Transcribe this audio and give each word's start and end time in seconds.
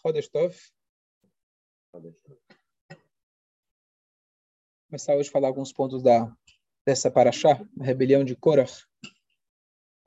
Chodesh 0.00 0.28
Tov. 0.28 0.56
Começar 4.88 5.14
hoje 5.14 5.28
a 5.28 5.32
falar 5.32 5.48
alguns 5.48 5.72
pontos 5.72 6.02
da, 6.02 6.34
dessa 6.86 7.10
paraxá, 7.10 7.60
a 7.80 7.84
rebelião 7.84 8.24
de 8.24 8.34
Korach. 8.34 8.86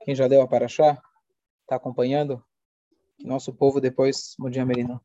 Quem 0.04 0.14
já 0.14 0.26
deu 0.26 0.42
a 0.42 0.48
paraxá, 0.48 1.00
está 1.62 1.76
acompanhando. 1.76 2.44
Nosso 3.20 3.52
povo 3.52 3.80
depois... 3.80 4.34
Bom 4.38 4.50
dia, 4.50 4.66
Merino. 4.66 5.00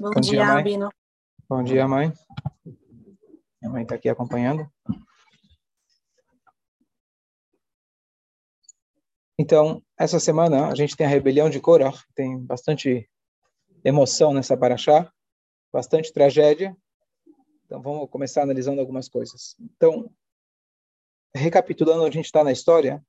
Bom, 0.00 0.10
Bom 0.14 0.20
dia, 0.20 0.44
dia. 0.44 0.62
Bino. 0.62 0.88
Bom 1.48 1.62
dia, 1.62 1.86
mãe. 1.86 2.12
Minha 3.60 3.72
mãe 3.72 3.82
está 3.82 3.94
aqui 3.94 4.08
acompanhando. 4.08 4.66
Então, 9.40 9.82
essa 9.98 10.20
semana 10.20 10.68
a 10.68 10.74
gente 10.74 10.94
tem 10.94 11.06
a 11.06 11.08
rebelião 11.08 11.48
de 11.48 11.58
Korah, 11.58 11.94
tem 12.14 12.38
bastante 12.44 13.08
emoção 13.82 14.34
nessa 14.34 14.54
paraxá, 14.54 15.10
bastante 15.72 16.12
tragédia. 16.12 16.76
Então, 17.64 17.80
vamos 17.80 18.10
começar 18.10 18.42
analisando 18.42 18.82
algumas 18.82 19.08
coisas. 19.08 19.56
Então, 19.58 20.12
recapitulando 21.34 22.02
onde 22.02 22.18
a 22.18 22.20
gente 22.20 22.26
está 22.26 22.44
na 22.44 22.52
história, 22.52 23.02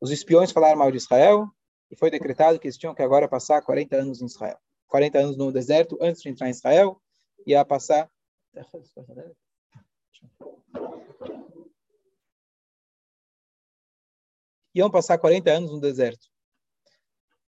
os 0.00 0.12
espiões 0.12 0.52
falaram 0.52 0.78
mal 0.78 0.92
de 0.92 0.98
Israel 0.98 1.48
e 1.90 1.96
foi 1.96 2.08
decretado 2.08 2.60
que 2.60 2.68
eles 2.68 2.78
tinham 2.78 2.94
que 2.94 3.02
agora 3.02 3.26
passar 3.26 3.60
40 3.60 3.96
anos 3.96 4.22
em 4.22 4.26
Israel. 4.26 4.60
40 4.86 5.18
anos 5.18 5.36
no 5.36 5.50
deserto 5.50 5.98
antes 6.00 6.22
de 6.22 6.28
entrar 6.28 6.46
em 6.46 6.50
Israel, 6.50 7.02
ia 7.44 7.64
passar 7.64 8.08
iam 14.74 14.90
passar 14.90 15.18
40 15.18 15.50
anos 15.50 15.72
no 15.72 15.80
deserto. 15.80 16.26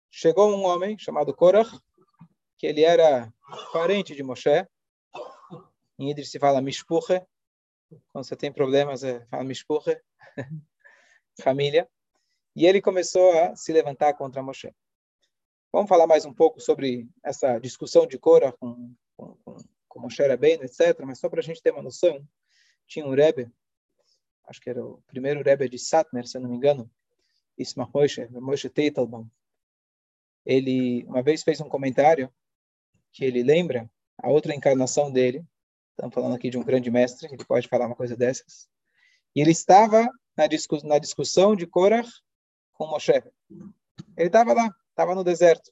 Chegou 0.09 0.49
um 0.49 0.65
homem 0.65 0.97
chamado 0.97 1.33
Korach, 1.33 1.79
que 2.57 2.67
ele 2.67 2.83
era 2.83 3.31
parente 3.71 4.15
de 4.15 4.23
Moshe. 4.23 4.67
Em 5.97 6.09
Yiddish 6.09 6.31
se 6.31 6.39
fala 6.39 6.61
Mishpuche. 6.61 7.21
Quando 8.11 8.25
você 8.25 8.35
tem 8.35 8.51
problemas, 8.51 9.01
fala 9.29 9.43
Mishpuche. 9.43 9.97
Família. 11.41 11.87
E 12.55 12.65
ele 12.65 12.81
começou 12.81 13.31
a 13.39 13.55
se 13.55 13.71
levantar 13.71 14.13
contra 14.15 14.43
Moshe. 14.43 14.73
Vamos 15.71 15.87
falar 15.87 16.05
mais 16.05 16.25
um 16.25 16.33
pouco 16.33 16.59
sobre 16.59 17.07
essa 17.23 17.57
discussão 17.59 18.05
de 18.05 18.19
Korach 18.19 18.57
com, 18.57 18.93
com, 19.15 19.35
com, 19.37 19.57
com 19.87 19.99
Moshe 20.01 20.21
Rabbeinu, 20.21 20.63
etc. 20.63 20.99
Mas 21.05 21.19
só 21.19 21.29
para 21.29 21.39
a 21.39 21.43
gente 21.43 21.61
ter 21.61 21.71
uma 21.71 21.81
noção, 21.81 22.27
tinha 22.85 23.05
um 23.05 23.15
Rebbe, 23.15 23.49
acho 24.45 24.59
que 24.59 24.69
era 24.69 24.85
o 24.85 25.01
primeiro 25.07 25.41
Rebbe 25.41 25.69
de 25.69 25.79
Satmer, 25.79 26.27
se 26.27 26.37
não 26.37 26.49
me 26.49 26.57
engano, 26.57 26.91
Ismar 27.57 27.89
Moshe, 27.93 28.27
Moshe 28.31 28.69
Teitelbaum, 28.69 29.27
ele 30.45 31.03
uma 31.05 31.21
vez 31.21 31.43
fez 31.43 31.61
um 31.61 31.69
comentário 31.69 32.31
que 33.11 33.23
ele 33.23 33.43
lembra 33.43 33.89
a 34.17 34.29
outra 34.29 34.55
encarnação 34.55 35.11
dele. 35.11 35.45
Estamos 35.91 36.13
falando 36.13 36.35
aqui 36.35 36.49
de 36.49 36.57
um 36.57 36.63
grande 36.63 36.89
mestre, 36.89 37.27
ele 37.27 37.43
pode 37.45 37.67
falar 37.67 37.87
uma 37.87 37.95
coisa 37.95 38.15
dessas. 38.15 38.69
E 39.35 39.41
ele 39.41 39.51
estava 39.51 40.07
na, 40.35 40.47
discuss 40.47 40.83
na 40.83 40.97
discussão 40.97 41.55
de 41.55 41.67
Korach 41.67 42.09
com 42.73 42.87
Moshe. 42.87 43.11
Ele 44.17 44.27
estava 44.27 44.53
lá, 44.53 44.69
estava 44.89 45.13
no 45.13 45.23
deserto. 45.23 45.71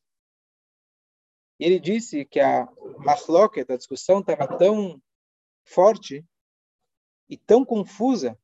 E 1.60 1.66
ele 1.66 1.80
disse 1.80 2.26
que 2.26 2.40
a 2.40 2.68
machloket, 3.00 3.70
a 3.72 3.78
discussão, 3.78 4.20
estava 4.20 4.48
tão 4.58 5.02
forte 5.64 6.26
e 7.30 7.38
tão 7.38 7.66
confusa 7.66 8.38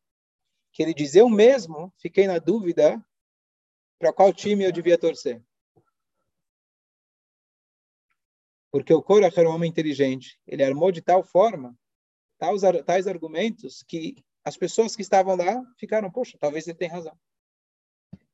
que 0.72 0.84
ele 0.84 0.94
dizia 0.94 1.22
eu 1.22 1.30
mesmo 1.30 1.94
fiquei 1.98 2.28
na 2.28 2.38
dúvida 2.38 3.04
para 4.00 4.14
qual 4.14 4.34
time 4.34 4.64
eu 4.64 4.72
devia 4.72 4.98
torcer. 4.98 5.42
Porque 8.72 8.94
o 8.94 9.02
Korach 9.02 9.40
era 9.40 9.50
um 9.50 9.54
homem 9.54 9.70
inteligente. 9.70 10.38
Ele 10.46 10.64
armou 10.64 10.92
de 10.92 11.02
tal 11.02 11.24
forma, 11.24 11.78
tais, 12.38 12.62
tais 12.86 13.08
argumentos, 13.08 13.84
que 13.88 14.16
as 14.44 14.58
pessoas 14.58 14.96
que 14.96 15.02
estavam 15.02 15.36
lá 15.36 15.64
ficaram, 15.80 16.12
poxa, 16.12 16.38
talvez 16.40 16.68
ele 16.68 16.78
tenha 16.78 16.92
razão. 16.92 17.18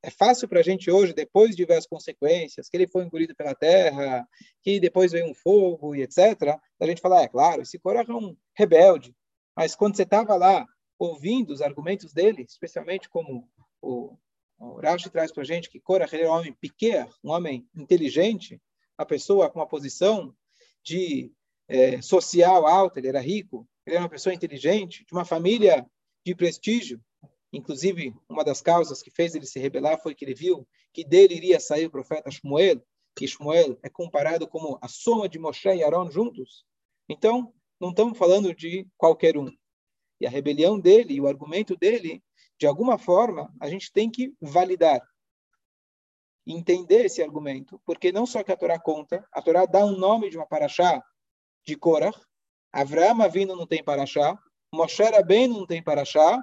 É 0.03 0.09
fácil 0.09 0.47
para 0.47 0.59
a 0.59 0.63
gente 0.63 0.89
hoje, 0.89 1.13
depois 1.13 1.55
de 1.55 1.63
ver 1.63 1.75
as 1.75 1.85
consequências, 1.85 2.67
que 2.67 2.75
ele 2.75 2.87
foi 2.87 3.03
engolido 3.03 3.35
pela 3.35 3.53
terra, 3.53 4.27
que 4.63 4.79
depois 4.79 5.11
veio 5.11 5.29
um 5.29 5.33
fogo 5.33 5.93
e 5.93 6.01
etc., 6.01 6.57
a 6.79 6.85
gente 6.87 7.01
falar, 7.01 7.21
é 7.21 7.27
claro, 7.27 7.61
esse 7.61 7.77
Korach 7.77 8.09
é 8.09 8.13
um 8.13 8.35
rebelde. 8.57 9.15
Mas 9.55 9.75
quando 9.75 9.95
você 9.95 10.03
estava 10.03 10.35
lá 10.35 10.65
ouvindo 10.97 11.51
os 11.51 11.61
argumentos 11.61 12.13
dele, 12.13 12.43
especialmente 12.43 13.07
como 13.09 13.47
o 13.79 14.17
o 14.61 14.79
Rashi 14.79 15.09
traz 15.09 15.31
para 15.31 15.41
a 15.41 15.45
gente 15.45 15.69
que 15.69 15.79
Korach 15.79 16.15
era 16.15 16.29
um 16.29 16.33
homem 16.33 16.53
pequeno, 16.53 17.09
um 17.23 17.31
homem 17.31 17.67
inteligente, 17.75 18.61
uma 18.97 19.05
pessoa 19.07 19.49
com 19.49 19.59
uma 19.59 19.67
posição 19.67 20.35
de 20.83 21.31
é, 21.67 21.99
social 21.99 22.67
alta, 22.67 22.99
ele 22.99 23.07
era 23.07 23.19
rico, 23.19 23.67
ele 23.85 23.95
era 23.95 24.03
uma 24.03 24.09
pessoa 24.09 24.35
inteligente, 24.35 25.03
de 25.03 25.13
uma 25.13 25.25
família 25.25 25.83
de 26.23 26.35
prestígio. 26.35 27.01
Inclusive, 27.51 28.13
uma 28.29 28.43
das 28.43 28.61
causas 28.61 29.01
que 29.01 29.09
fez 29.09 29.33
ele 29.33 29.47
se 29.47 29.59
rebelar 29.59 29.99
foi 29.99 30.13
que 30.13 30.23
ele 30.23 30.35
viu 30.35 30.67
que 30.93 31.03
dele 31.03 31.33
iria 31.33 31.59
sair 31.59 31.87
o 31.87 31.91
profeta 31.91 32.29
Shmuel, 32.29 32.83
que 33.15 33.27
Shmuel 33.27 33.79
é 33.81 33.89
comparado 33.89 34.47
como 34.47 34.77
a 34.79 34.87
soma 34.87 35.27
de 35.27 35.39
Moshe 35.39 35.69
e 35.69 35.83
Aaron 35.83 36.11
juntos. 36.11 36.63
Então, 37.09 37.51
não 37.79 37.89
estamos 37.89 38.15
falando 38.15 38.53
de 38.53 38.87
qualquer 38.95 39.37
um. 39.37 39.51
E 40.19 40.27
a 40.27 40.29
rebelião 40.29 40.79
dele, 40.79 41.15
e 41.15 41.21
o 41.21 41.27
argumento 41.27 41.75
dele, 41.75 42.21
de 42.61 42.67
alguma 42.67 42.95
forma, 42.95 43.51
a 43.59 43.67
gente 43.67 43.91
tem 43.91 44.07
que 44.07 44.35
validar, 44.39 45.01
entender 46.45 47.05
esse 47.05 47.19
argumento, 47.19 47.81
porque 47.83 48.11
não 48.11 48.23
só 48.27 48.43
que 48.43 48.51
a 48.51 48.55
Torá 48.55 48.79
conta, 48.79 49.27
a 49.31 49.41
Torá 49.41 49.65
dá 49.65 49.83
um 49.83 49.97
nome 49.97 50.29
de 50.29 50.37
uma 50.37 50.45
paraxá 50.45 51.03
de 51.65 51.75
Korach, 51.75 52.21
Avram 52.71 53.19
Avinu 53.23 53.55
não 53.55 53.65
tem 53.65 53.83
paraxá, 53.83 54.37
Moshe 54.71 55.01
Rabbeinu 55.01 55.57
não 55.57 55.65
tem 55.65 55.81
paraxá, 55.81 56.39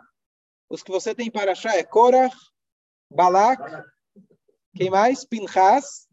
os 0.68 0.82
que 0.82 0.90
você 0.90 1.14
tem 1.14 1.30
paraxá 1.30 1.76
é 1.76 1.84
Korach, 1.84 2.34
Balak, 3.08 3.62
quem 4.74 4.90
mais? 4.90 5.24
Pinchas, 5.24 6.08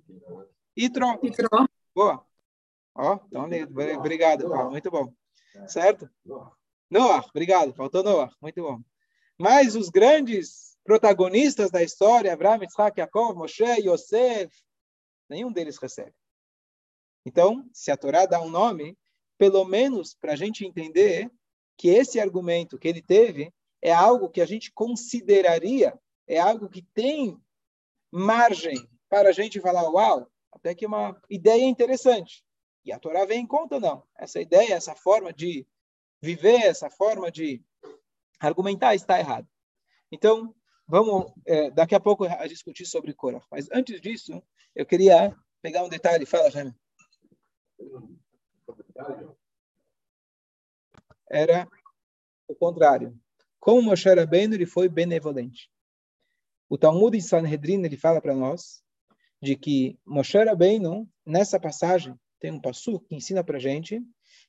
Itro. 0.77 1.19
Itro. 1.23 1.49
Boa. 1.95 2.23
Ó, 2.93 3.19
então, 3.25 3.49
obrigado, 3.97 4.47
Paulo. 4.47 4.69
Muito 4.69 4.91
bom. 4.91 5.11
Certo? 5.67 6.07
Noah, 6.91 7.25
obrigado. 7.27 7.73
Faltou 7.73 8.03
Noah. 8.03 8.31
Muito 8.39 8.61
bom. 8.61 8.83
Mas 9.37 9.75
os 9.75 9.89
grandes 9.89 10.77
protagonistas 10.83 11.71
da 11.71 11.83
história, 11.83 12.31
Abraham, 12.31 12.63
Isaac, 12.63 12.97
Jacob, 12.97 13.37
Moshe, 13.37 13.63
Yosef, 13.63 14.53
nenhum 15.29 15.51
deles 15.51 15.77
recebe. 15.77 16.13
Então, 17.25 17.67
se 17.73 17.91
a 17.91 17.97
Torá 17.97 18.25
dá 18.25 18.39
um 18.39 18.49
nome, 18.49 18.97
pelo 19.37 19.65
menos 19.65 20.13
para 20.13 20.33
a 20.33 20.35
gente 20.35 20.65
entender 20.65 21.29
que 21.75 21.89
esse 21.89 22.19
argumento 22.19 22.77
que 22.77 22.87
ele 22.87 23.01
teve 23.01 23.51
é 23.81 23.91
algo 23.91 24.29
que 24.29 24.41
a 24.41 24.45
gente 24.45 24.71
consideraria, 24.71 25.99
é 26.27 26.39
algo 26.39 26.69
que 26.69 26.81
tem 26.93 27.37
margem 28.11 28.87
para 29.09 29.29
a 29.29 29.31
gente 29.31 29.59
falar, 29.59 29.89
uau, 29.89 30.29
até 30.51 30.73
que 30.73 30.85
uma 30.85 31.19
ideia 31.29 31.65
interessante. 31.65 32.43
E 32.85 32.93
a 32.93 32.99
Torá 32.99 33.25
vem 33.25 33.41
em 33.41 33.47
conta, 33.47 33.79
não. 33.79 34.03
Essa 34.15 34.39
ideia, 34.39 34.75
essa 34.75 34.95
forma 34.95 35.33
de 35.33 35.67
viver, 36.21 36.61
essa 36.61 36.89
forma 36.89 37.31
de 37.31 37.61
argumentar 38.39 38.95
está 38.95 39.19
errado. 39.19 39.47
Então, 40.11 40.53
vamos 40.87 41.31
é, 41.45 41.69
daqui 41.71 41.95
a 41.95 41.99
pouco 41.99 42.25
a 42.25 42.47
discutir 42.47 42.85
sobre 42.85 43.13
Korah. 43.13 43.43
Mas 43.51 43.69
antes 43.71 43.99
disso, 44.01 44.41
eu 44.75 44.85
queria 44.85 45.35
pegar 45.61 45.83
um 45.83 45.89
detalhe. 45.89 46.25
Fala, 46.25 46.51
Jaime. 46.51 46.73
Era 51.29 51.67
o 52.47 52.55
contrário. 52.55 53.17
Como 53.59 53.81
Moshe 53.81 54.07
Rabbeinu 54.07 54.53
ele 54.53 54.65
foi 54.65 54.87
benevolente. 54.87 55.71
O 56.69 56.77
Talmud 56.77 57.17
em 57.17 57.21
Sanhedrin 57.21 57.83
ele 57.83 57.97
fala 57.97 58.21
para 58.21 58.35
nós 58.35 58.83
de 59.41 59.55
que 59.55 59.97
Moshe 60.05 60.37
Rabbeinu, 60.37 61.09
nessa 61.25 61.59
passagem, 61.59 62.15
tem 62.39 62.51
um 62.51 62.61
passo 62.61 62.99
que 62.99 63.15
ensina 63.15 63.43
para 63.43 63.59
gente 63.59 64.01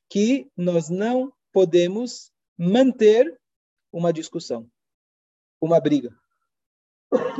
que 0.08 0.50
nós 0.56 0.88
não 0.88 1.32
podemos 1.52 2.30
manter 2.58 3.38
uma 3.96 4.12
discussão, 4.12 4.70
uma 5.58 5.80
briga. 5.80 6.14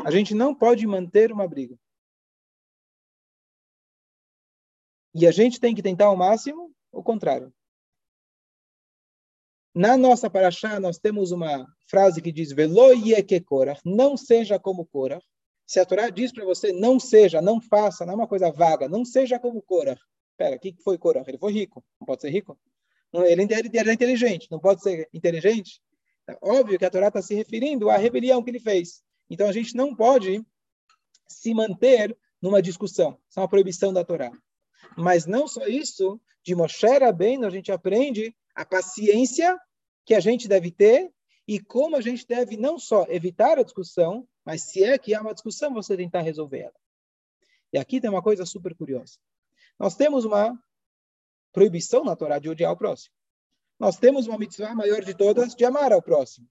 A 0.07 0.11
gente 0.11 0.35
não 0.35 0.55
pode 0.55 0.87
manter 0.87 1.31
uma 1.31 1.47
briga. 1.47 1.79
E 5.15 5.27
a 5.27 5.31
gente 5.31 5.61
tem 5.61 5.75
que 5.75 5.83
tentar 5.83 6.07
ao 6.07 6.17
máximo 6.17 6.75
o 6.91 7.03
contrário. 7.03 7.53
Na 9.75 9.99
nossa 9.99 10.31
paraxá, 10.31 10.81
nós 10.81 10.99
temos 10.99 11.31
uma 11.31 11.67
frase 11.91 12.23
que 12.23 12.33
diz: 12.33 12.55
não 13.85 14.17
seja 14.17 14.59
como 14.59 14.87
Korah. 14.87 15.21
Se 15.67 15.79
a 15.79 15.85
Torá 15.85 16.09
diz 16.09 16.33
para 16.33 16.45
você, 16.47 16.73
não 16.73 16.99
seja, 16.99 17.43
não 17.43 17.61
faça, 17.61 18.07
não 18.07 18.15
é 18.15 18.17
uma 18.17 18.29
coisa 18.29 18.51
vaga, 18.51 18.89
não 18.89 19.05
seja 19.05 19.39
como 19.39 19.61
Korah. 19.61 19.99
Espera, 20.31 20.57
o 20.57 20.59
que 20.59 20.75
foi 20.83 20.97
Korah? 20.97 21.25
Ele 21.27 21.37
foi 21.37 21.53
rico, 21.53 21.85
não 22.01 22.07
pode 22.07 22.23
ser 22.23 22.31
rico? 22.31 22.59
Ele 23.13 23.47
era 23.75 23.93
inteligente, 23.93 24.49
não 24.51 24.59
pode 24.59 24.83
ser 24.83 25.07
inteligente? 25.13 25.83
Óbvio 26.43 26.79
que 26.79 26.85
a 26.85 26.91
Torá 26.91 27.09
está 27.09 27.23
se 27.23 27.35
referindo 27.35 27.89
à 27.89 27.97
rebelião 27.97 28.43
que 28.43 28.51
ele 28.51 28.61
fez. 28.61 29.03
Então 29.31 29.49
a 29.49 29.53
gente 29.53 29.77
não 29.77 29.95
pode 29.95 30.45
se 31.29 31.55
manter 31.55 32.17
numa 32.41 32.63
discussão. 32.63 33.19
Isso 33.29 33.39
é 33.39 33.43
uma 33.43 33.49
proibição 33.49 33.93
da 33.93 34.05
Torá. 34.05 34.31
Mas 34.97 35.27
não 35.27 35.47
só 35.49 35.67
isso, 35.67 36.21
de 36.45 36.55
Moshe 36.55 36.87
Rabbeinu 36.87 37.47
a 37.47 37.51
gente 37.51 37.73
aprende 37.73 38.37
a 38.55 38.65
paciência 38.65 39.59
que 40.05 40.15
a 40.15 40.21
gente 40.21 40.49
deve 40.49 40.71
ter 40.71 41.13
e 41.47 41.61
como 41.61 41.97
a 41.97 42.01
gente 42.01 42.27
deve 42.27 42.57
não 42.57 42.79
só 42.79 43.05
evitar 43.09 43.59
a 43.59 43.63
discussão, 43.63 44.27
mas 44.45 44.63
se 44.63 44.83
é 44.83 44.99
que 44.99 45.15
há 45.15 45.21
uma 45.21 45.35
discussão, 45.35 45.73
você 45.73 45.97
tentar 45.97 46.23
resolver 46.23 46.61
ela. 46.61 46.81
E 47.73 47.79
aqui 47.79 48.01
tem 48.01 48.11
uma 48.11 48.23
coisa 48.23 48.45
super 48.47 48.75
curiosa. 48.75 49.19
Nós 49.79 49.95
temos 49.95 50.25
uma 50.25 50.59
proibição 51.53 52.05
na 52.05 52.17
Torá 52.17 52.39
de 52.39 52.49
odiar 52.49 52.73
o 52.73 52.77
próximo. 52.77 53.15
Nós 53.79 53.99
temos 53.99 54.27
uma 54.27 54.39
mitzvah 54.39 54.75
maior 54.75 55.03
de 55.03 55.15
todas 55.15 55.55
de 55.55 55.65
amar 55.65 55.93
ao 55.93 56.03
próximo. 56.03 56.49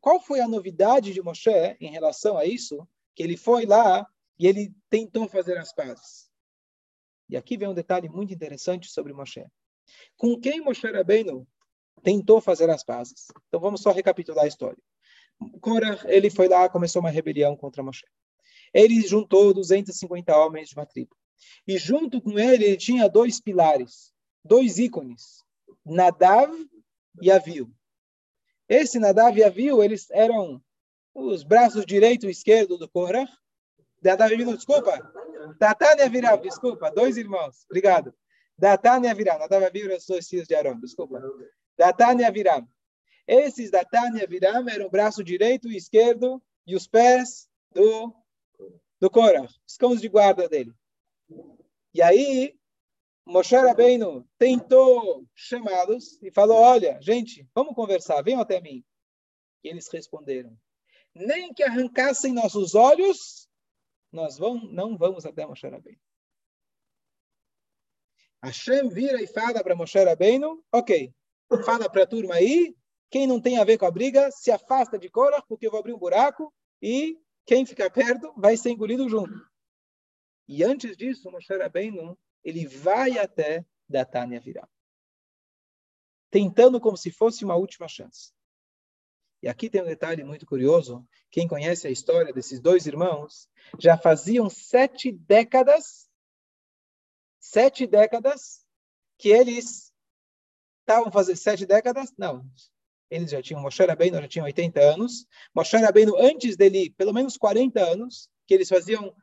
Qual 0.00 0.20
foi 0.20 0.40
a 0.40 0.48
novidade 0.48 1.12
de 1.12 1.22
Moshe 1.22 1.76
em 1.80 1.90
relação 1.90 2.36
a 2.36 2.44
isso? 2.44 2.86
Que 3.14 3.22
ele 3.22 3.36
foi 3.36 3.66
lá 3.66 4.06
e 4.38 4.46
ele 4.46 4.74
tentou 4.90 5.28
fazer 5.28 5.56
as 5.58 5.72
pazes. 5.72 6.28
E 7.28 7.36
aqui 7.36 7.56
vem 7.56 7.68
um 7.68 7.74
detalhe 7.74 8.08
muito 8.08 8.34
interessante 8.34 8.90
sobre 8.90 9.12
Moshe. 9.12 9.44
Com 10.16 10.38
quem 10.40 10.60
Moshe 10.60 10.86
Rabbeinu 10.86 11.46
tentou 12.02 12.40
fazer 12.40 12.68
as 12.68 12.84
pazes? 12.84 13.26
Então 13.48 13.60
vamos 13.60 13.80
só 13.80 13.92
recapitular 13.92 14.44
a 14.44 14.48
história. 14.48 14.78
Korah, 15.60 16.00
ele 16.06 16.30
foi 16.30 16.48
lá, 16.48 16.68
começou 16.68 17.00
uma 17.00 17.10
rebelião 17.10 17.56
contra 17.56 17.82
Moshe. 17.82 18.06
Ele 18.74 19.00
juntou 19.06 19.54
250 19.54 20.36
homens 20.36 20.68
de 20.68 20.74
uma 20.74 20.86
tribo. 20.86 21.16
E 21.66 21.78
junto 21.78 22.20
com 22.20 22.38
ele, 22.38 22.64
ele 22.64 22.76
tinha 22.76 23.08
dois 23.08 23.40
pilares, 23.40 24.12
dois 24.44 24.78
ícones, 24.78 25.44
Nadav 25.86 26.52
e 27.22 27.30
Aviu. 27.30 27.72
Esse 28.68 28.98
Nadav 28.98 29.38
e 29.38 29.44
Aviu, 29.44 29.82
eles 29.82 30.10
eram 30.10 30.60
os 31.14 31.44
braços 31.44 31.86
direito 31.86 32.26
e 32.26 32.30
esquerdo 32.30 32.76
do 32.76 32.88
Korah. 32.88 33.28
Nadav 34.02 34.32
e 34.32 34.44
desculpa. 34.44 35.00
Datan 35.58 35.96
e 35.98 36.02
Aviram, 36.02 36.36
desculpa. 36.40 36.90
Dois 36.90 37.16
irmãos. 37.16 37.64
Obrigado. 37.66 38.12
Datan 38.58 39.00
e 39.04 39.08
Aviram. 39.08 39.38
Nadav 39.38 39.62
e 39.62 39.66
Aviu 39.66 39.86
eram 39.86 39.96
os 39.96 40.06
dois 40.06 40.28
filhos 40.28 40.48
de 40.48 40.54
Aaron, 40.54 40.80
desculpa. 40.80 41.22
Datan 41.78 42.20
e 42.20 42.24
Aviram. 42.24 42.68
Esses 43.26 43.70
Datan 43.70 44.16
e 44.16 44.22
Aviram 44.22 44.68
eram 44.68 44.86
o 44.86 44.90
braço 44.90 45.22
direito 45.22 45.70
e 45.70 45.76
esquerdo 45.76 46.42
e 46.66 46.74
os 46.74 46.86
pés 46.86 47.48
do, 47.72 48.12
do 49.00 49.08
Korah, 49.08 49.48
os 49.66 49.76
cães 49.76 50.00
de 50.00 50.08
guarda 50.08 50.48
dele. 50.48 50.72
E 51.94 52.02
aí, 52.02 52.54
Moshe 53.26 53.56
Rabbeinu 53.56 54.24
tentou 54.38 55.26
chamá-los 55.34 56.22
e 56.22 56.30
falou, 56.30 56.58
olha, 56.58 56.96
gente, 57.02 57.44
vamos 57.52 57.74
conversar, 57.74 58.22
venham 58.22 58.40
até 58.40 58.60
mim. 58.60 58.84
E 59.64 59.68
eles 59.68 59.88
responderam, 59.88 60.56
nem 61.12 61.52
que 61.52 61.64
arrancassem 61.64 62.32
nossos 62.32 62.76
olhos, 62.76 63.48
nós 64.12 64.38
vamos, 64.38 64.72
não 64.72 64.96
vamos 64.96 65.26
até 65.26 65.44
Moshe 65.44 65.66
Rabbeinu. 65.66 65.98
Hashem 68.44 68.88
vira 68.90 69.20
e 69.20 69.26
fala 69.26 69.60
para 69.60 69.74
Moshe 69.74 69.98
Rabbeinu, 69.98 70.64
ok, 70.70 71.12
fala 71.64 71.90
para 71.90 72.04
a 72.04 72.06
turma 72.06 72.36
aí, 72.36 72.76
quem 73.10 73.26
não 73.26 73.40
tem 73.40 73.58
a 73.58 73.64
ver 73.64 73.76
com 73.76 73.86
a 73.86 73.90
briga, 73.90 74.30
se 74.30 74.52
afasta 74.52 74.96
de 74.96 75.10
Korah, 75.10 75.42
porque 75.48 75.66
eu 75.66 75.72
vou 75.72 75.80
abrir 75.80 75.92
um 75.92 75.98
buraco 75.98 76.54
e 76.80 77.18
quem 77.44 77.66
ficar 77.66 77.90
perto 77.90 78.32
vai 78.36 78.56
ser 78.56 78.70
engolido 78.70 79.08
junto. 79.08 79.34
E 80.46 80.62
antes 80.62 80.96
disso, 80.96 81.28
Moshe 81.28 81.52
Rabbeinu, 81.52 82.16
ele 82.46 82.64
vai 82.64 83.18
até 83.18 83.66
Datania 83.88 84.38
virar. 84.38 84.68
Tentando 86.30 86.80
como 86.80 86.96
se 86.96 87.10
fosse 87.10 87.44
uma 87.44 87.56
última 87.56 87.88
chance. 87.88 88.32
E 89.42 89.48
aqui 89.48 89.68
tem 89.68 89.82
um 89.82 89.86
detalhe 89.86 90.22
muito 90.22 90.46
curioso. 90.46 91.04
Quem 91.28 91.48
conhece 91.48 91.88
a 91.88 91.90
história 91.90 92.32
desses 92.32 92.60
dois 92.60 92.86
irmãos, 92.86 93.48
já 93.80 93.98
faziam 93.98 94.48
sete 94.48 95.10
décadas, 95.10 96.08
sete 97.40 97.84
décadas, 97.84 98.64
que 99.18 99.28
eles 99.28 99.92
estavam 100.80 101.10
fazendo 101.10 101.36
sete 101.36 101.66
décadas? 101.66 102.14
Não. 102.16 102.48
Eles 103.10 103.30
já 103.32 103.42
tinham, 103.42 103.60
Moshe 103.60 103.84
Rabbeinu 103.84 104.20
já 104.20 104.28
tinha 104.28 104.44
80 104.44 104.80
anos. 104.80 105.26
Moshe 105.52 105.76
Rabbeinu, 105.76 106.16
antes 106.16 106.56
dele, 106.56 106.90
pelo 106.90 107.12
menos 107.12 107.36
40 107.36 107.80
anos, 107.80 108.30
que 108.46 108.54
eles 108.54 108.68
faziam 108.68 109.14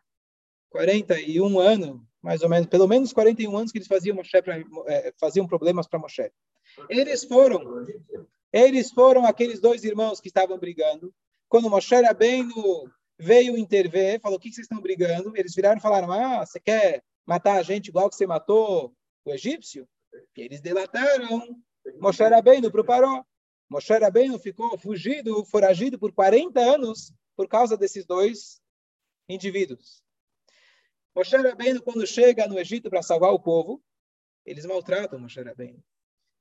41 0.71 1.59
anos, 1.59 2.01
mais 2.23 2.41
ou 2.41 2.47
menos, 2.47 2.67
pelo 2.67 2.87
menos 2.87 3.11
41 3.11 3.57
anos 3.57 3.71
que 3.71 3.77
eles 3.77 3.87
faziam, 3.87 4.15
Moshe 4.15 4.41
pra, 4.41 4.57
é, 4.87 5.13
faziam 5.19 5.45
problemas 5.45 5.85
para 5.87 5.99
Moshe. 5.99 6.31
Eles 6.89 7.25
foram, 7.25 7.85
eles 8.51 8.91
foram 8.91 9.25
aqueles 9.25 9.59
dois 9.59 9.83
irmãos 9.83 10.21
que 10.21 10.29
estavam 10.29 10.57
brigando. 10.57 11.13
Quando 11.49 11.69
Moshe 11.69 11.93
Rabbeinu 11.93 12.89
veio 13.19 13.57
intervir, 13.57 14.21
falou: 14.21 14.37
"O 14.37 14.39
que, 14.39 14.51
vocês 14.51 14.65
estão 14.65 14.79
brigando?" 14.79 15.33
Eles 15.35 15.53
viraram 15.53 15.77
e 15.77 15.81
falaram: 15.81 16.11
"Ah, 16.13 16.45
você 16.45 16.61
quer 16.61 17.03
matar 17.25 17.57
a 17.57 17.61
gente 17.61 17.87
igual 17.87 18.09
que 18.09 18.15
você 18.15 18.25
matou 18.25 18.95
o 19.25 19.31
egípcio?" 19.31 19.85
E 20.37 20.41
eles 20.41 20.61
delataram 20.61 21.57
Moshe 21.99 22.23
Rabbeinu 22.23 22.71
para 22.71 22.81
o 22.81 22.85
Paró. 22.85 23.23
Moshe 23.69 23.93
Rabbeinu 23.93 24.39
ficou 24.39 24.77
fugido, 24.77 25.43
foragido 25.43 25.99
por 25.99 26.13
40 26.13 26.57
anos 26.57 27.11
por 27.35 27.49
causa 27.49 27.75
desses 27.75 28.05
dois 28.05 28.61
indivíduos. 29.27 30.02
Moshe 31.15 31.35
Rabbeinu, 31.35 31.81
quando 31.81 32.05
chega 32.07 32.47
no 32.47 32.57
Egito 32.57 32.89
para 32.89 33.03
salvar 33.03 33.31
o 33.31 33.39
povo, 33.39 33.81
eles 34.45 34.65
maltratam 34.65 35.19
Moshe 35.19 35.41
Rabbeinu. 35.41 35.83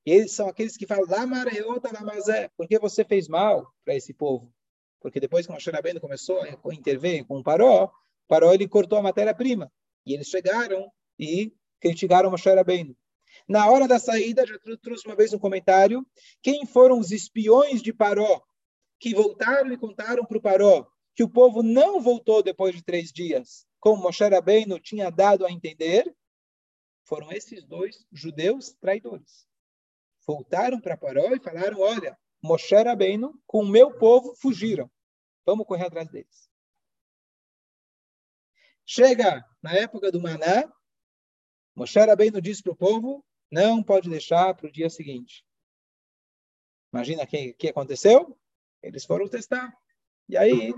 E 0.05 0.11
eles 0.11 0.33
são 0.33 0.47
aqueles 0.47 0.75
que 0.75 0.87
falam, 0.87 1.05
Lamareota 1.07 1.91
Lamazé, 1.93 2.49
por 2.57 2.67
que 2.67 2.79
você 2.79 3.05
fez 3.05 3.27
mal 3.27 3.71
para 3.85 3.95
esse 3.95 4.13
povo? 4.13 4.51
Porque 4.99 5.19
depois 5.19 5.45
que 5.45 5.53
Moshe 5.53 5.69
Rabbeinu 5.69 6.01
começou 6.01 6.41
a 6.41 6.73
intervir 6.73 7.25
com 7.25 7.39
o 7.39 7.43
Paró, 7.43 7.91
Paró 8.27 8.53
ele 8.53 8.67
cortou 8.67 8.97
a 8.97 9.01
matéria-prima. 9.01 9.71
E 10.05 10.13
eles 10.13 10.27
chegaram 10.27 10.91
e 11.19 11.53
criticaram 11.79 12.31
Moshe 12.31 12.49
Rabbeinu. 12.49 12.95
Na 13.47 13.69
hora 13.69 13.87
da 13.87 13.99
saída, 13.99 14.45
já 14.45 14.57
trouxe 14.81 15.05
uma 15.05 15.15
vez 15.15 15.33
um 15.33 15.39
comentário, 15.39 16.05
quem 16.41 16.65
foram 16.65 16.99
os 16.99 17.11
espiões 17.11 17.81
de 17.81 17.93
Paró 17.93 18.41
que 18.99 19.13
voltaram 19.13 19.71
e 19.71 19.77
contaram 19.77 20.25
para 20.25 20.37
o 20.37 20.41
Paró 20.41 20.87
que 21.15 21.23
o 21.23 21.29
povo 21.29 21.61
não 21.61 22.01
voltou 22.01 22.41
depois 22.41 22.73
de 22.73 22.83
três 22.83 23.11
dias, 23.11 23.67
como 23.83 24.01
Moshe 24.01 24.23
Rabbeinu 24.23 24.79
tinha 24.79 25.11
dado 25.11 25.45
a 25.45 25.51
entender, 25.51 26.15
foram 27.03 27.29
esses 27.33 27.65
dois 27.65 28.07
judeus 28.13 28.71
traidores. 28.79 29.45
Voltaram 30.25 30.79
para 30.79 30.95
Paró 30.95 31.35
e 31.35 31.39
falaram, 31.41 31.81
olha, 31.81 32.17
Moshe 32.41 32.73
Rabbeinu 32.73 33.37
com 33.45 33.59
o 33.59 33.67
meu 33.67 33.97
povo 33.97 34.33
fugiram. 34.35 34.89
Vamos 35.45 35.67
correr 35.67 35.87
atrás 35.87 36.09
deles. 36.09 36.49
Chega 38.85 39.43
na 39.61 39.73
época 39.73 40.09
do 40.13 40.21
Maná, 40.21 40.71
Moshe 41.75 41.99
Rabbeinu 41.99 42.39
diz 42.39 42.61
para 42.61 42.71
o 42.71 42.77
povo, 42.77 43.21
não 43.51 43.83
pode 43.83 44.09
deixar 44.09 44.55
para 44.55 44.69
o 44.69 44.71
dia 44.71 44.89
seguinte. 44.89 45.45
Imagina 46.93 47.23
o 47.23 47.27
que, 47.27 47.51
que 47.51 47.67
aconteceu? 47.67 48.39
Eles 48.81 49.03
foram 49.03 49.27
testar. 49.27 49.77
E 50.29 50.37
aí 50.37 50.73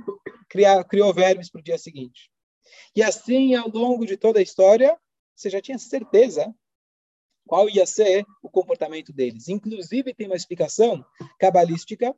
criar, 0.49 0.83
criou 0.85 1.13
vermes 1.13 1.51
para 1.51 1.59
o 1.59 1.63
dia 1.63 1.77
seguinte. 1.77 2.33
E 2.95 3.03
assim, 3.03 3.55
ao 3.55 3.69
longo 3.69 4.05
de 4.05 4.17
toda 4.17 4.39
a 4.39 4.43
história, 4.43 4.99
você 5.35 5.49
já 5.49 5.61
tinha 5.61 5.77
certeza 5.77 6.53
qual 7.47 7.69
ia 7.69 7.85
ser 7.85 8.25
o 8.41 8.49
comportamento 8.49 9.13
deles. 9.13 9.47
Inclusive, 9.47 10.13
tem 10.13 10.27
uma 10.27 10.35
explicação 10.35 11.05
cabalística 11.39 12.15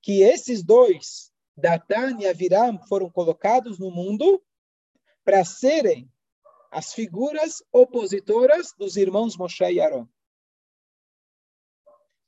que 0.00 0.22
esses 0.22 0.62
dois, 0.62 1.32
Datan 1.56 2.18
e 2.20 2.26
Aviram, 2.26 2.78
foram 2.86 3.10
colocados 3.10 3.78
no 3.78 3.90
mundo 3.90 4.42
para 5.24 5.44
serem 5.44 6.10
as 6.70 6.92
figuras 6.92 7.62
opositoras 7.72 8.72
dos 8.76 8.96
irmãos 8.96 9.36
Moshe 9.36 9.64
e 9.64 9.80
Aaron. 9.80 10.06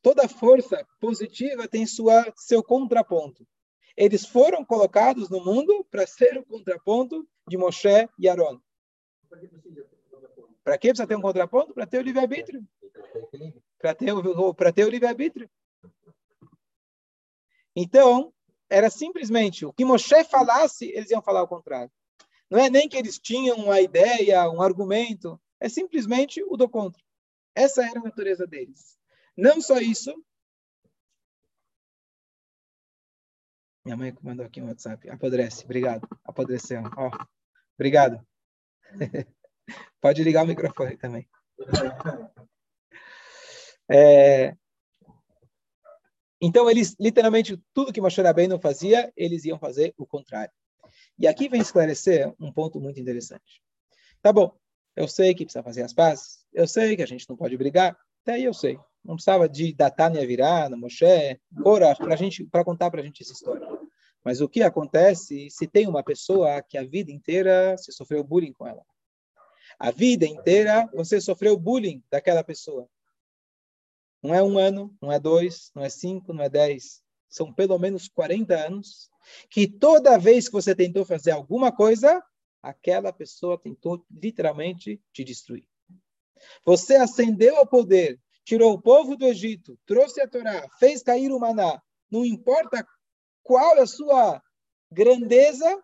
Toda 0.03 0.29
força 0.29 0.87
positiva 0.99 1.69
tem 1.69 1.87
sua, 1.87 2.33
seu 2.37 2.63
contraponto. 2.63 3.47
Eles 3.97 4.25
foram 4.25 4.65
colocados 4.65 5.29
no 5.29 5.45
mundo 5.45 5.85
para 5.91 6.07
ser 6.07 6.39
o 6.39 6.45
contraponto 6.45 7.27
de 7.49 7.57
Moshe 7.57 8.09
e 8.19 8.29
Aaron. 8.29 8.61
Para 10.63 10.79
que 10.79 10.89
precisa 10.89 11.07
ter 11.07 11.17
um 11.17 11.23
contraponto? 11.23 11.75
Para 11.75 11.87
ter 11.87 11.99
o 11.99 12.03
livre-arbítrio. 12.03 12.67
Para 13.79 13.95
ter, 13.95 14.13
o, 14.13 14.55
ter 14.55 14.85
o 14.85 14.91
livre-arbítrio. 14.91 15.51
Então, 17.75 18.33
era 18.69 18.91
simplesmente 18.91 19.65
o 19.65 19.73
que 19.73 19.85
Moshe 19.85 20.25
falasse, 20.25 20.91
eles 20.91 21.11
iam 21.11 21.23
falar 21.23 21.43
o 21.43 21.49
contrário. 21.49 21.91
Não 22.51 22.59
é 22.59 22.69
nem 22.69 22.89
que 22.89 22.97
eles 22.97 23.19
tinham 23.19 23.57
uma 23.57 23.81
ideia, 23.81 24.51
um 24.51 24.61
argumento, 24.61 25.41
é 25.59 25.69
simplesmente 25.69 26.43
o 26.43 26.57
do 26.57 26.69
contra. 26.69 27.01
Essa 27.55 27.85
era 27.85 28.01
a 28.01 28.03
natureza 28.03 28.47
deles. 28.47 28.99
Não 29.37 29.61
só 29.61 29.79
isso. 29.79 30.13
Minha 33.91 33.97
mãe 33.97 34.17
mandou 34.23 34.47
aqui 34.47 34.63
um 34.63 34.69
WhatsApp. 34.69 35.11
Apodrece. 35.11 35.65
Obrigado. 35.65 36.07
Apodreceu. 36.25 36.81
Ó, 36.97 37.09
oh, 37.09 37.25
obrigado. 37.75 38.25
Pode 40.01 40.23
ligar 40.23 40.45
o 40.45 40.47
microfone 40.47 40.97
também. 40.97 41.29
É... 43.93 44.55
Então, 46.41 46.71
eles, 46.71 46.95
literalmente, 47.01 47.61
tudo 47.75 47.93
que 47.93 48.01
Moshe 48.01 48.23
Rabbeinu 48.23 48.57
fazia, 48.61 49.13
eles 49.17 49.45
iam 49.45 49.59
fazer 49.59 49.93
o 49.99 50.07
contrário. 50.07 50.53
E 51.19 51.27
aqui 51.27 51.49
vem 51.49 51.61
esclarecer 51.61 52.33
um 52.39 52.53
ponto 52.53 52.81
muito 52.81 53.01
interessante. 53.01 53.61
Tá 54.23 54.33
bom, 54.33 54.57
Eu 54.95 55.09
sei 55.09 55.35
que 55.35 55.45
precisa 55.45 55.65
fazer 55.65 55.83
as 55.83 55.93
pazes. 55.93 56.47
Eu 56.53 56.69
sei 56.69 56.95
que 56.95 57.03
a 57.03 57.07
gente 57.07 57.29
não 57.29 57.37
pode 57.37 57.57
brigar. 57.57 57.99
Até 58.23 58.35
aí 58.35 58.45
eu 58.45 58.55
sei. 58.55 58.79
Não 59.05 59.17
precisava 59.17 59.49
de 59.49 59.75
Datania 59.75 60.25
virar, 60.25 60.71
Moshe, 60.71 61.41
Korah, 61.61 61.97
para 61.97 62.15
gente, 62.15 62.47
para 62.47 62.65
contar 62.65 62.93
para 62.93 63.01
a 63.01 63.05
gente 63.05 63.25
essa 63.25 63.33
história. 63.33 63.80
Mas 64.25 64.41
o 64.41 64.49
que 64.49 64.63
acontece 64.63 65.49
se 65.51 65.67
tem 65.67 65.87
uma 65.87 66.03
pessoa 66.03 66.63
que 66.63 66.77
a 66.77 66.85
vida 66.85 67.11
inteira 67.11 67.77
se 67.79 67.93
sofreu 67.93 68.23
bullying 68.23 68.53
com 68.53 68.67
ela? 68.67 68.85
A 69.79 69.91
vida 69.91 70.27
inteira 70.27 70.89
você 70.93 71.21
sofreu 71.21 71.57
bullying 71.57 72.03
daquela 72.11 72.45
pessoa. 72.45 72.89
Não 74.23 74.35
é 74.35 74.43
um 74.43 74.59
ano, 74.59 74.95
não 75.01 75.11
é 75.11 75.19
dois, 75.19 75.71
não 75.75 75.83
é 75.83 75.89
cinco, 75.89 76.33
não 76.35 76.45
é 76.45 76.49
dez. 76.49 77.03
São 77.29 77.53
pelo 77.53 77.79
menos 77.79 78.09
40 78.09 78.55
anos 78.55 79.09
que 79.49 79.67
toda 79.67 80.19
vez 80.19 80.47
que 80.47 80.53
você 80.53 80.75
tentou 80.75 81.05
fazer 81.05 81.31
alguma 81.31 81.73
coisa, 81.73 82.23
aquela 82.63 83.13
pessoa 83.13 83.59
tentou 83.59 84.05
literalmente 84.11 85.01
te 85.13 85.25
destruir. 85.25 85.67
Você 86.65 86.97
ascendeu 86.97 87.57
ao 87.57 87.67
poder, 87.67 88.21
tirou 88.45 88.75
o 88.75 88.81
povo 88.81 89.17
do 89.17 89.27
Egito, 89.27 89.79
trouxe 89.87 90.21
a 90.21 90.29
Torá, 90.29 90.69
fez 90.79 91.03
cair 91.03 91.33
o 91.33 91.39
maná. 91.39 91.81
Não 92.11 92.25
importa 92.25 92.87
qual 93.43 93.77
é 93.77 93.81
a 93.81 93.87
sua 93.87 94.43
grandeza, 94.91 95.83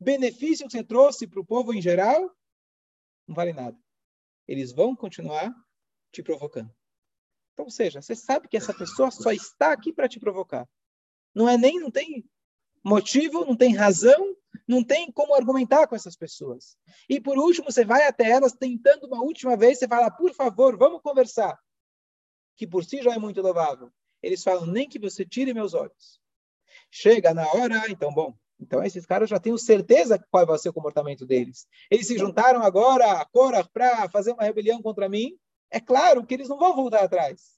benefício 0.00 0.66
que 0.66 0.72
você 0.72 0.84
trouxe 0.84 1.26
para 1.26 1.40
o 1.40 1.46
povo 1.46 1.72
em 1.72 1.80
geral, 1.80 2.30
não 3.26 3.34
vale 3.34 3.52
nada. 3.52 3.76
Eles 4.46 4.72
vão 4.72 4.94
continuar 4.94 5.52
te 6.12 6.22
provocando. 6.22 6.72
Então, 7.52 7.64
ou 7.64 7.70
seja, 7.70 8.02
você 8.02 8.14
sabe 8.14 8.48
que 8.48 8.56
essa 8.56 8.74
pessoa 8.74 9.10
só 9.10 9.32
está 9.32 9.72
aqui 9.72 9.92
para 9.92 10.08
te 10.08 10.20
provocar. 10.20 10.68
Não 11.34 11.48
é 11.48 11.56
nem, 11.56 11.80
não 11.80 11.90
tem 11.90 12.28
motivo, 12.84 13.44
não 13.44 13.56
tem 13.56 13.74
razão, 13.74 14.36
não 14.68 14.84
tem 14.84 15.10
como 15.10 15.34
argumentar 15.34 15.86
com 15.86 15.96
essas 15.96 16.16
pessoas. 16.16 16.76
E 17.08 17.20
por 17.20 17.38
último, 17.38 17.70
você 17.70 17.84
vai 17.84 18.06
até 18.06 18.30
elas 18.30 18.52
tentando 18.52 19.06
uma 19.06 19.22
última 19.22 19.56
vez, 19.56 19.78
você 19.78 19.88
fala, 19.88 20.10
por 20.10 20.32
favor, 20.34 20.76
vamos 20.76 21.02
conversar. 21.02 21.58
Que 22.56 22.66
por 22.66 22.84
si 22.84 23.02
já 23.02 23.14
é 23.14 23.18
muito 23.18 23.42
louvável. 23.42 23.92
Eles 24.22 24.42
falam, 24.42 24.66
nem 24.66 24.88
que 24.88 24.98
você 24.98 25.24
tire 25.24 25.52
meus 25.52 25.74
olhos. 25.74 26.20
Chega 26.90 27.34
na 27.34 27.46
hora, 27.52 27.90
então, 27.90 28.12
bom, 28.12 28.34
então 28.58 28.82
esses 28.82 29.04
caras 29.04 29.28
já 29.28 29.38
tenho 29.38 29.58
certeza 29.58 30.18
qual 30.30 30.46
vai 30.46 30.58
ser 30.58 30.70
o 30.70 30.72
comportamento 30.72 31.26
deles. 31.26 31.66
Eles 31.90 32.06
se 32.06 32.18
juntaram 32.18 32.62
agora 32.62 33.20
a 33.20 33.24
Cora 33.24 33.64
para 33.64 34.08
fazer 34.08 34.32
uma 34.32 34.44
rebelião 34.44 34.80
contra 34.80 35.08
mim. 35.08 35.38
É 35.70 35.80
claro 35.80 36.24
que 36.24 36.34
eles 36.34 36.48
não 36.48 36.58
vão 36.58 36.74
voltar 36.74 37.04
atrás. 37.04 37.56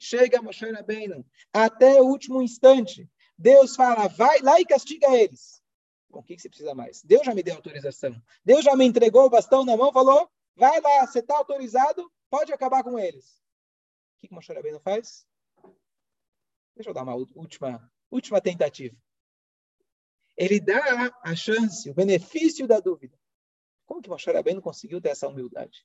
Chega 0.00 0.40
Moshe 0.40 0.70
Rabbeinu, 0.70 1.26
até 1.52 2.00
o 2.00 2.06
último 2.06 2.40
instante, 2.40 3.08
Deus 3.36 3.76
fala, 3.76 4.08
vai 4.08 4.40
lá 4.40 4.58
e 4.60 4.64
castiga 4.64 5.14
eles. 5.14 5.62
Com 6.10 6.20
o 6.20 6.22
que 6.22 6.38
você 6.38 6.48
precisa 6.48 6.74
mais? 6.74 7.02
Deus 7.02 7.26
já 7.26 7.34
me 7.34 7.42
deu 7.42 7.56
autorização. 7.56 8.14
Deus 8.44 8.64
já 8.64 8.74
me 8.74 8.86
entregou 8.86 9.26
o 9.26 9.30
bastão 9.30 9.64
na 9.64 9.76
mão, 9.76 9.92
falou, 9.92 10.30
vai 10.56 10.80
lá, 10.80 11.06
você 11.06 11.18
está 11.18 11.36
autorizado, 11.36 12.10
pode 12.30 12.52
acabar 12.52 12.82
com 12.82 12.98
eles. 12.98 13.42
O 14.16 14.20
que, 14.20 14.28
que 14.28 14.34
Moshe 14.34 14.52
Rabbeinu 14.52 14.80
faz? 14.80 15.26
Deixa 16.74 16.90
eu 16.90 16.94
dar 16.94 17.02
uma 17.02 17.14
última 17.14 17.90
última 18.10 18.40
tentativa. 18.40 18.96
Ele 20.36 20.60
dá 20.60 21.12
a 21.22 21.34
chance, 21.34 21.90
o 21.90 21.94
benefício 21.94 22.66
da 22.66 22.78
dúvida. 22.78 23.18
Como 23.84 24.00
que 24.00 24.08
Moshe 24.08 24.30
Rabbeinu 24.30 24.62
conseguiu 24.62 25.00
ter 25.00 25.08
essa 25.08 25.26
humildade? 25.26 25.84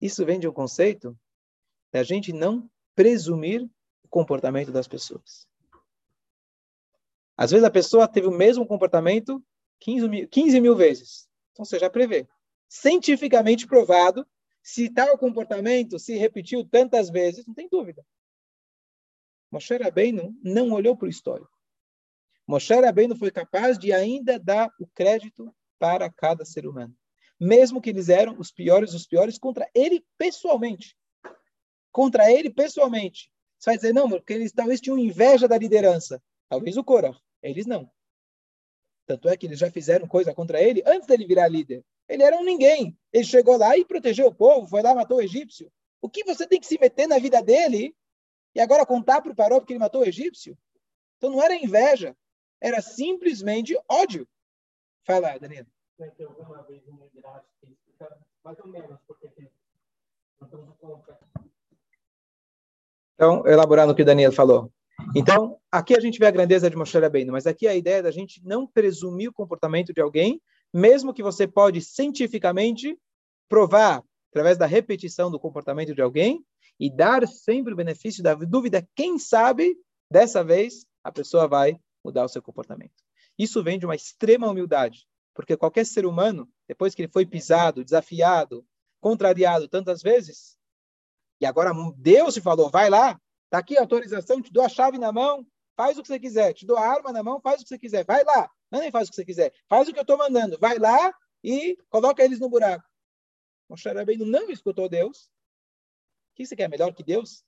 Isso 0.00 0.24
vem 0.26 0.40
de 0.40 0.48
um 0.48 0.52
conceito 0.52 1.18
da 1.92 2.02
gente 2.02 2.32
não 2.32 2.68
presumir 2.94 3.62
o 4.02 4.08
comportamento 4.08 4.72
das 4.72 4.88
pessoas. 4.88 5.46
Às 7.36 7.50
vezes 7.50 7.64
a 7.64 7.70
pessoa 7.70 8.08
teve 8.08 8.26
o 8.26 8.32
mesmo 8.32 8.66
comportamento 8.66 9.42
15 9.80 10.08
mil, 10.08 10.28
15 10.28 10.60
mil 10.60 10.76
vezes. 10.76 11.28
Então 11.52 11.64
você 11.64 11.78
já 11.78 11.90
prevê. 11.90 12.26
Cientificamente 12.68 13.66
provado, 13.66 14.26
se 14.62 14.90
tal 14.90 15.16
comportamento 15.18 15.98
se 15.98 16.16
repetiu 16.16 16.64
tantas 16.64 17.10
vezes, 17.10 17.46
não 17.46 17.54
tem 17.54 17.68
dúvida. 17.68 18.04
Moshe 19.54 19.76
Rabbeinu 19.76 20.36
não 20.42 20.72
olhou 20.72 20.96
para 20.96 21.06
o 21.06 21.08
histórico. 21.08 21.56
Moshe 22.44 22.74
Rabbeinu 22.74 23.14
foi 23.14 23.30
capaz 23.30 23.78
de 23.78 23.92
ainda 23.92 24.36
dar 24.36 24.68
o 24.80 24.86
crédito 24.88 25.54
para 25.78 26.10
cada 26.10 26.44
ser 26.44 26.66
humano. 26.66 26.92
Mesmo 27.38 27.80
que 27.80 27.90
eles 27.90 28.08
eram 28.08 28.36
os 28.36 28.50
piores 28.50 28.90
dos 28.90 29.06
piores 29.06 29.38
contra 29.38 29.70
ele 29.72 30.04
pessoalmente. 30.18 30.96
Contra 31.92 32.32
ele 32.32 32.50
pessoalmente. 32.50 33.30
Você 33.56 33.70
vai 33.70 33.76
dizer, 33.76 33.94
não, 33.94 34.10
porque 34.10 34.32
eles 34.32 34.50
talvez 34.50 34.80
tinham 34.80 34.98
inveja 34.98 35.46
da 35.46 35.56
liderança. 35.56 36.20
Talvez 36.48 36.76
o 36.76 36.82
Korah. 36.82 37.16
Eles 37.40 37.64
não. 37.64 37.88
Tanto 39.06 39.28
é 39.28 39.36
que 39.36 39.46
eles 39.46 39.60
já 39.60 39.70
fizeram 39.70 40.08
coisa 40.08 40.34
contra 40.34 40.60
ele 40.60 40.82
antes 40.84 41.06
dele 41.06 41.26
virar 41.26 41.46
líder. 41.46 41.84
Ele 42.08 42.24
era 42.24 42.36
um 42.36 42.44
ninguém. 42.44 42.98
Ele 43.12 43.24
chegou 43.24 43.56
lá 43.56 43.78
e 43.78 43.84
protegeu 43.84 44.26
o 44.26 44.34
povo, 44.34 44.66
foi 44.66 44.82
lá 44.82 44.96
matou 44.96 45.18
o 45.18 45.22
egípcio. 45.22 45.70
O 46.02 46.10
que 46.10 46.24
você 46.24 46.44
tem 46.44 46.58
que 46.58 46.66
se 46.66 46.76
meter 46.76 47.06
na 47.06 47.20
vida 47.20 47.40
dele 47.40 47.94
e 48.54 48.60
agora 48.60 48.86
contar 48.86 49.20
para 49.20 49.32
o 49.32 49.34
Paró 49.34 49.58
porque 49.58 49.72
ele 49.72 49.80
matou 49.80 50.02
o 50.02 50.06
egípcio? 50.06 50.56
Então 51.16 51.30
não 51.30 51.42
era 51.42 51.54
inveja, 51.54 52.16
era 52.60 52.80
simplesmente 52.80 53.76
ódio. 53.88 54.26
Fala, 55.04 55.38
Danilo. 55.38 55.66
Então, 63.14 63.46
elaborando 63.46 63.92
o 63.92 63.96
que 63.96 64.02
o 64.02 64.04
Danilo 64.04 64.32
falou. 64.32 64.72
Então, 65.14 65.58
aqui 65.70 65.94
a 65.96 66.00
gente 66.00 66.18
vê 66.18 66.26
a 66.26 66.30
grandeza 66.30 66.68
de 66.68 66.76
Moshe 66.76 66.98
Rabbeinu, 66.98 67.32
mas 67.32 67.46
aqui 67.46 67.66
a 67.66 67.74
ideia 67.74 67.96
é 67.96 68.02
da 68.02 68.10
gente 68.10 68.44
não 68.44 68.66
presumir 68.66 69.28
o 69.28 69.32
comportamento 69.32 69.92
de 69.92 70.00
alguém, 70.00 70.40
mesmo 70.72 71.12
que 71.12 71.22
você 71.22 71.46
pode 71.46 71.80
cientificamente 71.80 72.98
provar 73.48 74.02
através 74.30 74.58
da 74.58 74.66
repetição 74.66 75.30
do 75.30 75.38
comportamento 75.38 75.94
de 75.94 76.02
alguém, 76.02 76.44
e 76.78 76.90
dar 76.90 77.26
sempre 77.26 77.72
o 77.72 77.76
benefício 77.76 78.22
da 78.22 78.34
dúvida. 78.34 78.86
Quem 78.94 79.18
sabe, 79.18 79.76
dessa 80.10 80.42
vez, 80.42 80.86
a 81.02 81.12
pessoa 81.12 81.46
vai 81.46 81.78
mudar 82.04 82.24
o 82.24 82.28
seu 82.28 82.42
comportamento. 82.42 83.02
Isso 83.38 83.62
vem 83.62 83.78
de 83.78 83.86
uma 83.86 83.94
extrema 83.94 84.48
humildade, 84.48 85.06
porque 85.34 85.56
qualquer 85.56 85.84
ser 85.86 86.06
humano, 86.06 86.48
depois 86.68 86.94
que 86.94 87.02
ele 87.02 87.12
foi 87.12 87.26
pisado, 87.26 87.84
desafiado, 87.84 88.64
contrariado 89.00 89.68
tantas 89.68 90.02
vezes, 90.02 90.56
e 91.40 91.46
agora 91.46 91.72
Deus 91.96 92.34
se 92.34 92.40
falou, 92.40 92.70
vai 92.70 92.88
lá, 92.88 93.20
tá 93.50 93.58
aqui 93.58 93.76
a 93.76 93.80
autorização, 93.80 94.40
te 94.40 94.52
dou 94.52 94.62
a 94.62 94.68
chave 94.68 94.98
na 94.98 95.12
mão, 95.12 95.46
faz 95.76 95.98
o 95.98 96.02
que 96.02 96.08
você 96.08 96.18
quiser, 96.18 96.52
te 96.52 96.64
dou 96.64 96.76
a 96.76 96.86
arma 96.86 97.12
na 97.12 97.22
mão, 97.22 97.40
faz 97.40 97.60
o 97.60 97.64
que 97.64 97.68
você 97.68 97.78
quiser, 97.78 98.04
vai 98.04 98.24
lá, 98.24 98.48
não 98.70 98.80
nem 98.80 98.90
faz 98.90 99.08
o 99.08 99.10
que 99.10 99.16
você 99.16 99.24
quiser, 99.24 99.52
faz 99.68 99.88
o 99.88 99.92
que 99.92 99.98
eu 99.98 100.02
estou 100.02 100.16
mandando, 100.16 100.58
vai 100.58 100.78
lá 100.78 101.12
e 101.42 101.76
coloca 101.88 102.24
eles 102.24 102.38
no 102.38 102.48
buraco. 102.48 102.84
Moshe 103.68 103.88
Rabbeinu 103.88 104.24
não 104.24 104.50
escutou 104.50 104.88
Deus, 104.88 105.28
que 106.34 106.44
você 106.44 106.56
quer 106.56 106.68
melhor 106.68 106.92
que 106.92 107.02
Deus? 107.02 107.44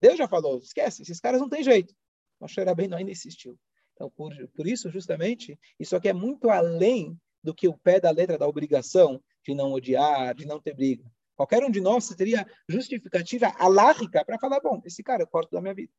Deus 0.00 0.18
já 0.18 0.28
falou, 0.28 0.58
esquece, 0.58 1.02
esses 1.02 1.20
caras 1.20 1.40
não 1.40 1.48
têm 1.48 1.62
jeito. 1.62 1.94
Moshe 2.40 2.62
Rabbeinu 2.62 2.96
ainda 2.96 3.10
insistiu. 3.10 3.58
Então, 3.94 4.10
por, 4.10 4.32
por 4.54 4.66
isso, 4.66 4.90
justamente, 4.90 5.58
isso 5.80 5.96
aqui 5.96 6.08
é 6.08 6.12
muito 6.12 6.50
além 6.50 7.18
do 7.42 7.54
que 7.54 7.66
o 7.66 7.78
pé 7.78 7.98
da 7.98 8.10
letra 8.10 8.36
da 8.36 8.46
obrigação 8.46 9.22
de 9.44 9.54
não 9.54 9.72
odiar, 9.72 10.34
de 10.34 10.46
não 10.46 10.60
ter 10.60 10.74
briga. 10.74 11.04
Qualquer 11.34 11.62
um 11.62 11.70
de 11.70 11.80
nós 11.80 12.08
teria 12.08 12.46
justificativa 12.68 13.54
alárrica 13.58 14.24
para 14.24 14.38
falar, 14.38 14.60
bom, 14.60 14.80
esse 14.84 15.02
cara 15.02 15.22
eu 15.22 15.26
corto 15.26 15.50
da 15.50 15.60
minha 15.60 15.74
vida. 15.74 15.92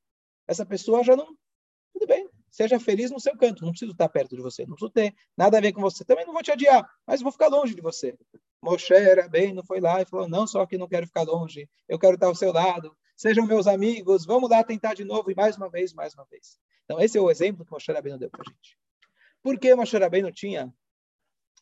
Essa 0.48 0.66
pessoa 0.66 1.04
já 1.04 1.16
não... 1.16 1.36
Tudo 1.94 2.06
bem, 2.06 2.30
seja 2.52 2.80
feliz 2.80 3.10
no 3.10 3.20
seu 3.20 3.36
canto, 3.36 3.64
não 3.64 3.72
preciso 3.72 3.92
estar 3.92 4.10
perto 4.10 4.36
de 4.36 4.42
você, 4.42 4.64
não 4.64 4.76
preciso 4.76 4.92
ter 4.92 5.16
nada 5.36 5.58
a 5.58 5.62
ver 5.62 5.74
com 5.74 5.82
você. 5.82 6.06
Também 6.06 6.26
não 6.26 6.34
vou 6.34 6.44
te 6.44 6.52
odiar, 6.52 6.88
mas 7.06 7.22
vou 7.22 7.32
ficar 7.32 7.48
longe 7.48 7.74
de 7.74 7.82
você. 7.82 8.16
Moshe 8.62 8.94
era 8.94 9.28
bem, 9.28 9.54
não 9.54 9.64
foi 9.64 9.80
lá 9.80 10.02
e 10.02 10.06
falou: 10.06 10.28
não 10.28 10.48
só 10.48 10.66
que 10.66 10.78
não 10.78 10.88
quero 10.88 11.08
ficar 11.08 11.24
longe, 11.24 11.70
eu 11.88 12.00
quero 12.00 12.16
estar 12.16 12.28
ao 12.28 12.36
seu 12.36 12.52
lado, 12.52 12.96
sejam 13.16 13.46
meus 13.46 13.68
amigos, 13.68 14.26
vamos 14.26 14.50
lá 14.50 14.64
tentar 14.64 14.94
de 14.94 15.04
novo 15.04 15.32
e 15.32 15.36
mais 15.36 15.58
uma 15.58 15.70
vez, 15.70 15.94
mais 15.94 16.14
uma 16.14 16.26
vez. 16.26 16.60
Então, 16.86 17.00
esse 17.00 17.18
é 17.18 17.22
o 17.22 17.30
exemplo 17.30 17.66
que 17.66 17.72
Moshe 17.72 17.92
Rabbeinu 17.92 18.18
deu 18.18 18.30
para 18.30 18.42
a 18.42 18.50
gente. 18.50 18.78
Por 19.44 19.60
que 19.60 19.76
Moshe 19.76 19.98
Rabbeinu 19.98 20.32
tinha 20.32 20.74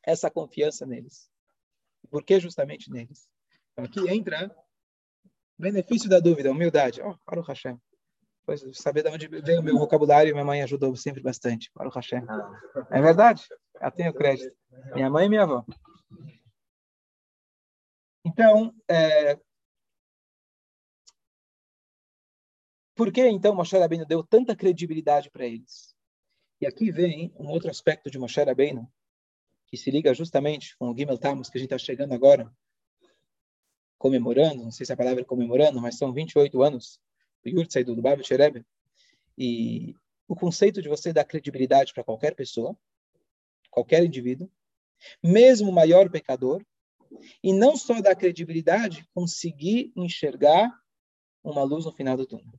essa 0.03 0.29
confiança 0.29 0.85
neles? 0.85 1.29
Por 2.09 2.23
que 2.23 2.39
justamente 2.39 2.91
neles? 2.91 3.27
Então, 3.73 3.85
aqui 3.85 4.09
entra 4.13 4.55
benefício 5.57 6.09
da 6.09 6.19
dúvida, 6.19 6.51
humildade. 6.51 7.01
Oh, 7.01 7.17
para 7.25 7.39
o 7.39 7.43
Hashem. 7.43 7.79
Pois, 8.45 8.63
saber 8.73 9.01
de 9.01 9.09
onde 9.09 9.27
vem 9.27 9.59
o 9.59 9.63
meu 9.63 9.77
vocabulário, 9.77 10.31
minha 10.33 10.45
mãe 10.45 10.61
ajudou 10.61 10.95
sempre 10.95 11.21
bastante. 11.21 11.71
Para 11.71 11.87
o 11.87 11.91
Hashem. 11.91 12.21
É 12.91 13.01
verdade? 13.01 13.43
Eu 13.81 13.91
tenho 13.91 14.13
crédito. 14.13 14.55
Minha 14.93 15.09
mãe 15.09 15.25
e 15.25 15.29
minha 15.29 15.43
avó. 15.43 15.65
Então, 18.25 18.73
é... 18.89 19.39
por 22.95 23.11
que 23.13 23.21
então 23.27 23.53
Moshe 23.53 23.77
Rabbeinu 23.77 24.03
deu 24.03 24.23
tanta 24.23 24.55
credibilidade 24.55 25.29
para 25.29 25.45
eles? 25.45 25.95
E 26.59 26.65
aqui 26.65 26.91
vem 26.91 27.31
um 27.37 27.47
outro 27.49 27.69
aspecto 27.69 28.09
de 28.09 28.17
Moshe 28.17 28.41
Rabbeinu, 28.41 28.91
que 29.67 29.77
se 29.77 29.91
liga 29.91 30.11
justamente 30.13 30.75
com 30.77 30.89
o 30.89 30.97
Gimel 30.97 31.19
Tammuz, 31.19 31.49
que 31.49 31.57
a 31.59 31.61
gente 31.61 31.71
está 31.71 31.77
chegando 31.77 32.13
agora, 32.13 32.51
comemorando, 33.99 34.63
não 34.63 34.71
sei 34.71 34.87
se 34.87 34.93
a 34.93 34.97
palavra 34.97 35.21
é 35.21 35.25
comemorando, 35.25 35.79
mas 35.79 35.95
são 35.95 36.11
28 36.11 36.63
anos 36.63 36.99
do 37.43 37.49
Yurtzai 37.49 37.83
do 37.83 37.93
Lubavitch 37.93 38.27
Cherebe, 38.27 38.65
e 39.37 39.95
o 40.27 40.35
conceito 40.35 40.81
de 40.81 40.89
você 40.89 41.13
dar 41.13 41.25
credibilidade 41.25 41.93
para 41.93 42.03
qualquer 42.03 42.33
pessoa, 42.33 42.75
qualquer 43.69 44.03
indivíduo, 44.03 44.49
mesmo 45.21 45.69
o 45.69 45.73
maior 45.73 46.09
pecador, 46.09 46.65
e 47.43 47.53
não 47.53 47.75
só 47.75 48.01
da 48.01 48.15
credibilidade, 48.15 49.07
conseguir 49.13 49.91
enxergar 49.95 50.71
uma 51.43 51.63
luz 51.63 51.85
no 51.85 51.91
final 51.91 52.17
do 52.17 52.25
túnel. 52.25 52.53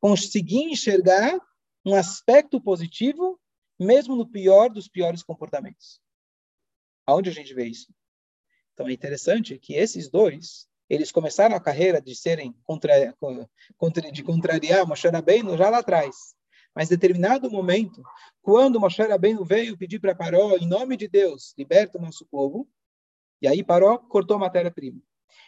Conseguir 0.00 0.64
enxergar 0.64 1.38
um 1.84 1.94
aspecto 1.94 2.60
positivo, 2.60 3.40
mesmo 3.78 4.16
no 4.16 4.26
pior 4.26 4.68
dos 4.68 4.88
piores 4.88 5.22
comportamentos. 5.22 6.00
Aonde 7.06 7.30
a 7.30 7.32
gente 7.32 7.54
vê 7.54 7.66
isso? 7.66 7.94
Então 8.74 8.88
é 8.88 8.92
interessante 8.92 9.58
que 9.58 9.74
esses 9.74 10.10
dois, 10.10 10.68
eles 10.88 11.10
começaram 11.10 11.56
a 11.56 11.60
carreira 11.60 12.00
de 12.00 12.14
serem 12.14 12.52
contra, 12.64 13.14
contra, 13.76 14.12
de 14.12 14.22
contrariar 14.22 14.86
Moshe 14.86 15.08
Rabbeinu 15.08 15.56
já 15.56 15.70
lá 15.70 15.78
atrás. 15.78 16.34
Mas, 16.74 16.90
determinado 16.90 17.50
momento, 17.50 18.02
quando 18.42 18.78
Moshe 18.78 19.00
Rabbeinu 19.02 19.42
veio 19.42 19.78
pedir 19.78 19.98
para 19.98 20.14
Paró, 20.14 20.58
em 20.58 20.68
nome 20.68 20.94
de 20.94 21.08
Deus, 21.08 21.54
liberta 21.56 21.96
o 21.96 22.02
nosso 22.02 22.26
povo, 22.26 22.68
e 23.40 23.48
aí 23.48 23.62
Paró 23.62 23.98
cortou 23.98 24.36
a 24.36 24.40
matéria-prima. 24.40 25.00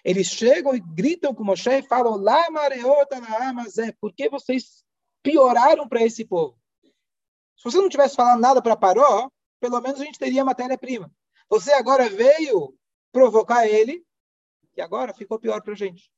Eles 0.05 0.29
chegam 0.29 0.75
e 0.75 0.81
gritam 0.81 1.35
com 1.35 1.45
Moshe 1.45 1.71
e 1.71 1.83
falam, 1.83 2.17
lá 2.17 2.51
mareota 2.51 3.21
na 3.21 3.49
Amazé, 3.49 3.93
por 4.01 4.13
que 4.13 4.29
vocês 4.29 4.85
pioraram 5.23 5.89
para 5.89 6.03
esse 6.03 6.25
povo? 6.25 6.59
Se 7.57 7.65
você 7.65 7.79
não 7.79 7.89
tivesse 7.89 8.15
falado 8.15 8.41
nada 8.41 8.63
para 8.63 8.77
Paró, 8.77 9.29
pelo 9.61 9.81
menos 9.81 10.01
a 10.01 10.05
gente 10.05 10.19
teria 10.19 10.45
matéria-prima. 10.45 11.11
Você 11.49 11.73
agora 11.73 12.09
veio 12.09 12.75
provocar 13.11 13.67
ele, 13.67 14.05
e 14.77 14.81
agora 14.81 15.13
ficou 15.13 15.41
pior 15.41 15.61
para 15.63 15.73
a 15.73 15.77
gente. 15.77 16.11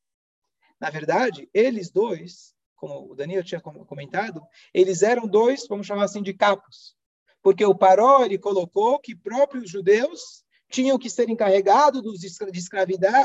Na 0.79 0.91
verdade, 0.91 1.49
eles 1.55 1.91
dois 1.91 2.55
como 2.81 3.13
o 3.13 3.15
Daniel 3.15 3.45
tinha 3.45 3.61
comentado, 3.61 4.43
eles 4.73 5.03
eram 5.03 5.29
dois, 5.29 5.67
vamos 5.69 5.87
chamar 5.87 6.05
assim, 6.05 6.23
de 6.23 6.33
capos. 6.33 6.97
Porque 7.43 7.65
o 7.65 7.75
Paró, 7.75 8.25
ele 8.25 8.39
colocou 8.39 8.99
que 8.99 9.15
próprios 9.15 9.71
judeus 9.71 10.43
tinham 10.71 10.99
que 10.99 11.11
ser 11.11 11.29
encarregados 11.29 12.01
de 12.21 12.27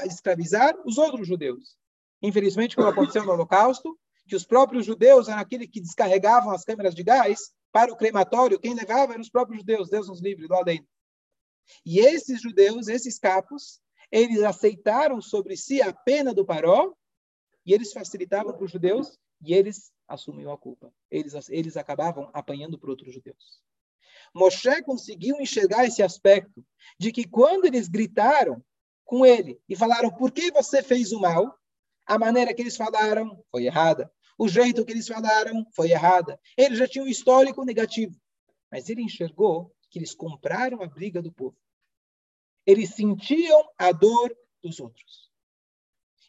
escravizar 0.08 0.76
os 0.84 0.98
outros 0.98 1.28
judeus. 1.28 1.78
Infelizmente, 2.22 2.76
como 2.76 2.88
aconteceu 2.88 3.24
no 3.24 3.32
Holocausto, 3.32 3.98
que 4.28 4.36
os 4.36 4.44
próprios 4.44 4.86
judeus 4.86 5.28
eram 5.28 5.40
aqueles 5.40 5.70
que 5.70 5.80
descarregavam 5.80 6.52
as 6.52 6.66
câmeras 6.66 6.96
de 6.96 7.04
gás 7.04 7.54
para 7.72 7.94
o 7.94 7.96
crematório, 7.96 8.60
quem 8.60 8.74
levava 8.74 9.14
eram 9.14 9.22
os 9.22 9.30
próprios 9.30 9.60
judeus, 9.60 9.90
Deus 9.90 10.08
nos 10.08 10.22
livre, 10.22 10.48
lá 10.48 10.64
dentro. 10.64 10.88
E 11.86 12.00
esses 12.00 12.42
judeus, 12.42 12.88
esses 12.88 13.20
capos, 13.20 13.80
eles 14.12 14.42
aceitaram 14.42 15.22
sobre 15.22 15.56
si 15.56 15.82
a 15.82 15.94
pena 15.94 16.34
do 16.34 16.46
Paró 16.46 16.94
e 17.66 17.74
eles 17.74 17.92
facilitavam 17.92 18.54
para 18.54 18.66
os 18.66 18.72
judeus 18.72 19.20
e 19.42 19.54
eles 19.54 19.92
assumiam 20.08 20.52
a 20.52 20.58
culpa. 20.58 20.92
Eles, 21.12 21.34
eles 21.50 21.78
acabavam 21.78 22.30
apanhando 22.34 22.80
por 22.80 22.90
outros 22.90 23.14
judeus. 23.14 23.62
Moshe 24.36 24.84
conseguiu 24.84 25.40
enxergar 25.40 25.86
esse 25.86 26.04
aspecto 26.04 26.62
de 27.00 27.10
que 27.10 27.26
quando 27.26 27.64
eles 27.64 27.88
gritaram 27.88 28.62
com 29.06 29.26
ele 29.26 29.62
e 29.70 29.78
falaram 29.78 30.12
por 30.12 30.30
que 30.30 30.52
você 30.52 30.84
fez 30.84 31.14
o 31.14 31.22
mal, 31.22 31.58
a 32.06 32.20
maneira 32.20 32.54
que 32.54 32.62
eles 32.62 32.76
falaram 32.76 33.42
foi 33.50 33.66
errada. 33.66 34.12
O 34.38 34.50
jeito 34.50 34.84
que 34.84 34.92
eles 34.92 35.08
falaram 35.08 35.66
foi 35.74 35.92
errada. 35.92 36.38
Eles 36.58 36.78
já 36.78 36.86
tinham 36.86 37.06
um 37.06 37.10
histórico 37.10 37.64
negativo. 37.64 38.20
Mas 38.70 38.90
ele 38.90 39.02
enxergou 39.02 39.74
que 39.90 40.00
eles 40.00 40.14
compraram 40.14 40.82
a 40.82 40.88
briga 40.88 41.22
do 41.22 41.32
povo. 41.32 41.56
Eles 42.66 42.90
sentiam 42.90 43.72
a 43.78 43.94
dor 43.94 44.36
dos 44.62 44.82
outros. 44.82 45.32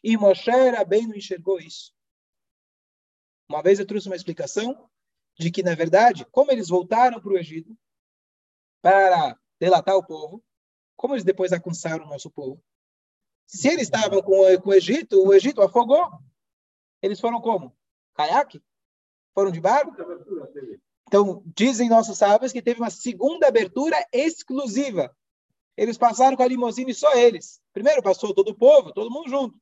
E 0.01 0.15
Moshe 0.15 0.49
não 0.49 1.15
enxergou 1.15 1.59
isso. 1.59 1.93
Uma 3.49 3.61
vez 3.61 3.79
eu 3.79 3.85
trouxe 3.85 4.07
uma 4.07 4.15
explicação 4.15 4.89
de 5.37 5.51
que, 5.51 5.61
na 5.61 5.75
verdade, 5.75 6.25
como 6.31 6.53
eles 6.53 6.69
voltaram 6.69 7.19
para 7.19 7.33
o 7.33 7.37
Egito 7.37 7.77
para 8.81 9.37
delatar 9.59 9.95
o 9.95 10.05
povo, 10.05 10.43
como 10.95 11.13
eles 11.13 11.23
depois 11.23 11.51
alcançaram 11.51 12.05
o 12.05 12.09
nosso 12.09 12.29
povo? 12.29 12.61
Se 13.45 13.67
eles 13.69 13.83
estavam 13.83 14.21
com, 14.21 14.61
com 14.61 14.69
o 14.69 14.73
Egito, 14.73 15.25
o 15.25 15.33
Egito 15.33 15.61
afogou. 15.61 16.05
Eles 17.01 17.19
foram 17.19 17.39
como? 17.39 17.75
Caiaque? 18.13 18.61
Foram 19.33 19.51
de 19.51 19.61
barco? 19.61 19.95
Então, 21.07 21.41
dizem 21.55 21.87
nossos 21.87 22.17
sábios 22.17 22.51
que 22.51 22.61
teve 22.61 22.81
uma 22.81 22.89
segunda 22.89 23.47
abertura 23.47 23.95
exclusiva. 24.11 25.15
Eles 25.77 25.97
passaram 25.97 26.35
com 26.35 26.43
a 26.43 26.47
limousine 26.47 26.93
só 26.93 27.13
eles. 27.13 27.61
Primeiro 27.71 28.01
passou 28.01 28.33
todo 28.33 28.49
o 28.49 28.57
povo, 28.57 28.91
todo 28.91 29.11
mundo 29.11 29.29
junto. 29.29 29.61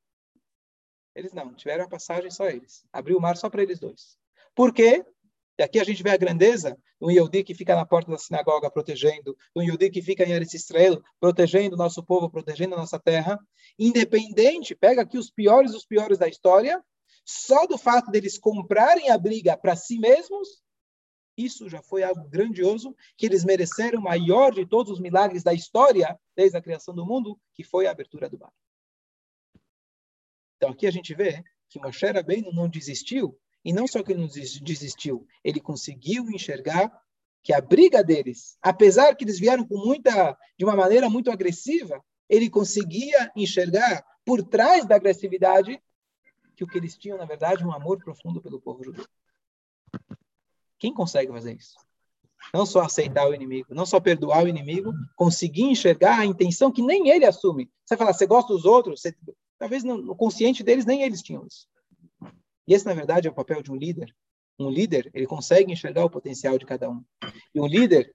Eles 1.13 1.33
não, 1.33 1.53
tiveram 1.53 1.85
a 1.85 1.89
passagem 1.89 2.31
só 2.31 2.47
eles. 2.47 2.85
Abriu 2.91 3.17
o 3.17 3.21
mar 3.21 3.37
só 3.37 3.49
para 3.49 3.61
eles 3.61 3.79
dois. 3.79 4.17
Por 4.55 4.73
quê? 4.73 5.05
E 5.57 5.63
aqui 5.63 5.79
a 5.79 5.83
gente 5.83 6.03
vê 6.03 6.09
a 6.09 6.17
grandeza 6.17 6.77
do 6.99 7.09
Yehudi 7.09 7.43
que 7.43 7.53
fica 7.53 7.75
na 7.75 7.85
porta 7.85 8.11
da 8.11 8.17
sinagoga 8.17 8.69
protegendo, 8.69 9.37
do 9.55 9.61
Yehudi 9.61 9.89
que 9.89 10.01
fica 10.01 10.25
em 10.25 10.31
Eretz 10.31 10.67
protegendo 11.19 11.75
o 11.75 11.77
nosso 11.77 12.03
povo, 12.03 12.29
protegendo 12.29 12.75
a 12.75 12.77
nossa 12.77 12.99
terra. 12.99 13.39
Independente, 13.79 14.75
pega 14.75 15.01
aqui 15.01 15.17
os 15.17 15.31
piores 15.31 15.73
os 15.73 15.85
piores 15.85 16.17
da 16.17 16.27
história, 16.27 16.83
só 17.23 17.65
do 17.65 17.77
fato 17.77 18.11
deles 18.11 18.37
comprarem 18.37 19.09
a 19.09 19.17
briga 19.17 19.57
para 19.57 19.75
si 19.75 19.97
mesmos, 19.97 20.61
isso 21.37 21.69
já 21.69 21.81
foi 21.81 22.03
algo 22.03 22.27
grandioso, 22.29 22.95
que 23.17 23.25
eles 23.25 23.43
mereceram 23.43 23.99
o 23.99 24.03
maior 24.03 24.53
de 24.53 24.65
todos 24.65 24.93
os 24.93 24.99
milagres 24.99 25.43
da 25.43 25.53
história, 25.53 26.17
desde 26.35 26.57
a 26.57 26.61
criação 26.61 26.93
do 26.93 27.05
mundo, 27.05 27.39
que 27.53 27.63
foi 27.63 27.87
a 27.87 27.91
abertura 27.91 28.29
do 28.29 28.37
bar. 28.37 28.53
Então 30.57 30.69
aqui 30.69 30.87
a 30.87 30.91
gente 30.91 31.13
vê 31.13 31.43
que 31.69 31.79
Moshe 31.79 32.05
Rabbeinu 32.05 32.53
não 32.53 32.69
desistiu, 32.69 33.37
e 33.65 33.73
não 33.73 33.87
só 33.87 34.03
que 34.03 34.13
ele 34.13 34.21
não 34.21 34.27
desistiu, 34.27 35.27
ele 35.43 35.59
conseguiu 35.59 36.29
enxergar 36.29 36.91
que 37.43 37.51
a 37.51 37.59
briga 37.59 38.03
deles, 38.03 38.57
apesar 38.61 39.15
que 39.15 39.25
eles 39.25 39.39
vieram 39.39 39.67
com 39.67 39.77
muita, 39.77 40.37
de 40.57 40.63
uma 40.63 40.75
maneira 40.75 41.09
muito 41.09 41.31
agressiva, 41.31 41.99
ele 42.29 42.49
conseguia 42.49 43.31
enxergar 43.35 44.05
por 44.23 44.43
trás 44.43 44.85
da 44.85 44.95
agressividade 44.95 45.81
que 46.55 46.63
o 46.63 46.67
que 46.67 46.77
eles 46.77 46.95
tinham, 46.97 47.17
na 47.17 47.25
verdade, 47.25 47.65
um 47.65 47.73
amor 47.73 47.97
profundo 48.03 48.41
pelo 48.41 48.61
povo 48.61 48.83
judeu. 48.83 49.05
Quem 50.79 50.93
consegue 50.93 51.31
fazer 51.31 51.55
isso? 51.55 51.75
Não 52.53 52.65
só 52.65 52.81
aceitar 52.81 53.27
o 53.27 53.33
inimigo, 53.33 53.73
não 53.73 53.85
só 53.85 53.99
perdoar 53.99 54.45
o 54.45 54.47
inimigo, 54.47 54.93
conseguir 55.15 55.63
enxergar 55.63 56.19
a 56.19 56.25
intenção 56.25 56.71
que 56.71 56.81
nem 56.81 57.09
ele 57.09 57.25
assume. 57.25 57.69
Você 57.83 57.97
fala, 57.97 58.13
você 58.13 58.25
gosta 58.25 58.53
dos 58.53 58.65
outros, 58.65 59.01
você 59.01 59.15
Talvez 59.57 59.83
no, 59.83 60.15
consciente 60.15 60.63
deles 60.63 60.85
nem 60.85 61.03
eles 61.03 61.21
tinham 61.21 61.45
isso. 61.47 61.67
E 62.67 62.73
esse, 62.73 62.85
na 62.85 62.93
verdade, 62.93 63.27
é 63.27 63.31
o 63.31 63.35
papel 63.35 63.61
de 63.61 63.71
um 63.71 63.75
líder. 63.75 64.15
Um 64.57 64.69
líder, 64.69 65.11
ele 65.13 65.27
consegue 65.27 65.71
enxergar 65.71 66.05
o 66.05 66.09
potencial 66.09 66.57
de 66.57 66.65
cada 66.65 66.89
um. 66.89 67.03
E 67.53 67.59
um 67.59 67.67
líder, 67.67 68.13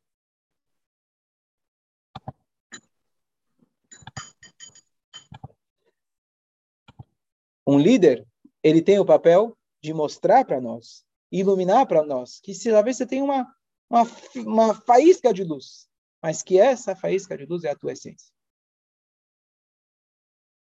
um 7.66 7.78
líder, 7.78 8.26
ele 8.62 8.82
tem 8.82 8.98
o 8.98 9.04
papel 9.04 9.56
de 9.82 9.92
mostrar 9.92 10.44
para 10.44 10.60
nós, 10.60 11.04
iluminar 11.30 11.86
para 11.86 12.02
nós, 12.02 12.40
que 12.40 12.54
se 12.54 12.70
talvez 12.70 12.96
você 12.96 13.06
tem 13.06 13.22
uma, 13.22 13.46
uma, 13.88 14.02
uma 14.36 14.74
faísca 14.74 15.32
de 15.32 15.44
luz, 15.44 15.88
mas 16.22 16.42
que 16.42 16.58
essa 16.58 16.96
faísca 16.96 17.36
de 17.36 17.46
luz 17.46 17.64
é 17.64 17.70
a 17.70 17.76
tua 17.76 17.92
essência. 17.92 18.32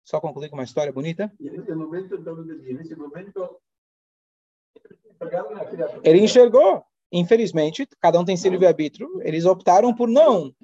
Só 0.04 0.20
concluir 0.20 0.48
com 0.48 0.56
uma 0.56 0.64
história 0.64 0.92
bonita. 0.92 1.32
Ele 6.02 6.20
enxergou. 6.20 6.84
Infelizmente, 7.12 7.86
cada 8.00 8.18
um 8.18 8.24
tem 8.24 8.36
seu 8.36 8.50
livre-arbítrio. 8.50 9.08
Eles 9.22 9.44
optaram 9.44 9.94
por 9.94 10.08
não 10.08 10.54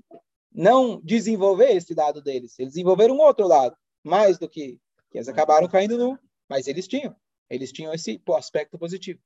não 0.55 1.01
desenvolver 1.03 1.71
esse 1.73 1.95
lado 1.95 2.21
deles. 2.21 2.59
Eles 2.59 2.73
desenvolveram 2.73 3.15
um 3.15 3.21
outro 3.21 3.47
lado, 3.47 3.75
mais 4.05 4.39
do 4.39 4.49
que, 4.49 4.79
que 5.11 5.19
eles 5.19 5.29
acabaram 5.29 5.67
caindo 5.67 5.97
no. 5.97 6.19
Mas 6.49 6.67
eles 6.67 6.87
tinham. 6.87 7.17
Eles 7.49 7.73
tinham 7.73 7.93
esse 7.93 8.21
aspecto 8.37 8.79
positivo. 8.79 9.21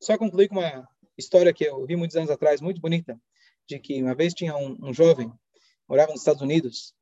Só 0.00 0.18
concluir 0.18 0.48
com 0.48 0.58
uma 0.58 0.88
história 1.16 1.52
que 1.52 1.64
eu 1.64 1.86
vi 1.86 1.96
muitos 1.96 2.16
anos 2.16 2.30
atrás, 2.30 2.60
muito 2.60 2.80
bonita, 2.80 3.18
de 3.66 3.78
que 3.78 4.02
uma 4.02 4.14
vez 4.14 4.34
tinha 4.34 4.56
um, 4.56 4.76
um 4.82 4.92
jovem, 4.92 5.32
morava 5.88 6.12
nos 6.12 6.20
Estados 6.20 6.42
Unidos, 6.42 6.94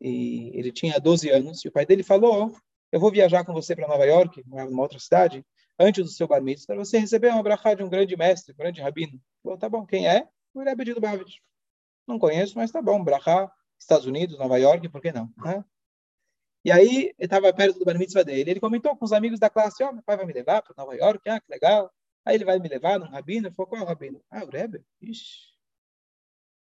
e 0.00 0.50
ele 0.54 0.72
tinha 0.72 0.98
12 0.98 1.30
anos, 1.30 1.64
e 1.64 1.68
o 1.68 1.72
pai 1.72 1.86
dele 1.86 2.02
falou, 2.02 2.52
eu 2.90 2.98
vou 2.98 3.10
viajar 3.10 3.44
com 3.44 3.52
você 3.52 3.76
para 3.76 3.86
Nova 3.86 4.04
York, 4.04 4.42
numa 4.46 4.82
outra 4.82 4.98
cidade, 4.98 5.44
antes 5.78 6.04
do 6.04 6.10
seu 6.10 6.26
bar 6.26 6.42
mitzvah, 6.42 6.74
você 6.74 6.98
receber 6.98 7.28
uma 7.28 7.42
brachá 7.42 7.74
de 7.74 7.82
um 7.82 7.88
grande 7.88 8.16
mestre, 8.16 8.52
um 8.52 8.56
grande 8.56 8.80
rabino. 8.80 9.20
Falou, 9.42 9.58
tá 9.58 9.68
bom, 9.68 9.86
quem 9.86 10.08
é? 10.08 10.28
O 10.54 10.62
Rebbe 10.62 10.84
de 10.84 10.92
Lubavitch. 10.94 11.36
Não 12.06 12.18
conheço, 12.18 12.56
mas 12.56 12.70
tá 12.70 12.80
bom, 12.82 13.02
brachá, 13.02 13.50
Estados 13.78 14.06
Unidos, 14.06 14.38
Nova 14.38 14.58
York, 14.58 14.88
por 14.88 15.00
que 15.00 15.12
não? 15.12 15.32
Né? 15.36 15.64
E 16.64 16.72
aí, 16.72 16.96
ele 16.96 17.14
estava 17.18 17.52
perto 17.52 17.78
do 17.78 17.84
bar 17.84 17.98
mitzvah 17.98 18.24
dele, 18.24 18.50
ele 18.50 18.60
comentou 18.60 18.96
com 18.96 19.04
os 19.04 19.12
amigos 19.12 19.38
da 19.38 19.48
classe, 19.48 19.82
ó, 19.84 19.90
oh, 19.90 19.92
meu 19.92 20.02
pai 20.02 20.16
vai 20.16 20.26
me 20.26 20.32
levar 20.32 20.62
para 20.62 20.74
Nova 20.76 20.94
York, 20.96 21.28
ah, 21.28 21.40
que 21.40 21.50
legal. 21.50 21.92
Aí 22.24 22.34
ele 22.34 22.44
vai 22.44 22.58
me 22.58 22.68
levar 22.68 22.98
num 22.98 23.06
rabino, 23.06 23.52
falou, 23.52 23.68
qual 23.68 23.80
é 23.80 23.84
o 23.84 23.86
rabino? 23.86 24.22
Ah, 24.30 24.44
o 24.44 24.50
Rebbe? 24.50 24.84
Ixi, 25.00 25.58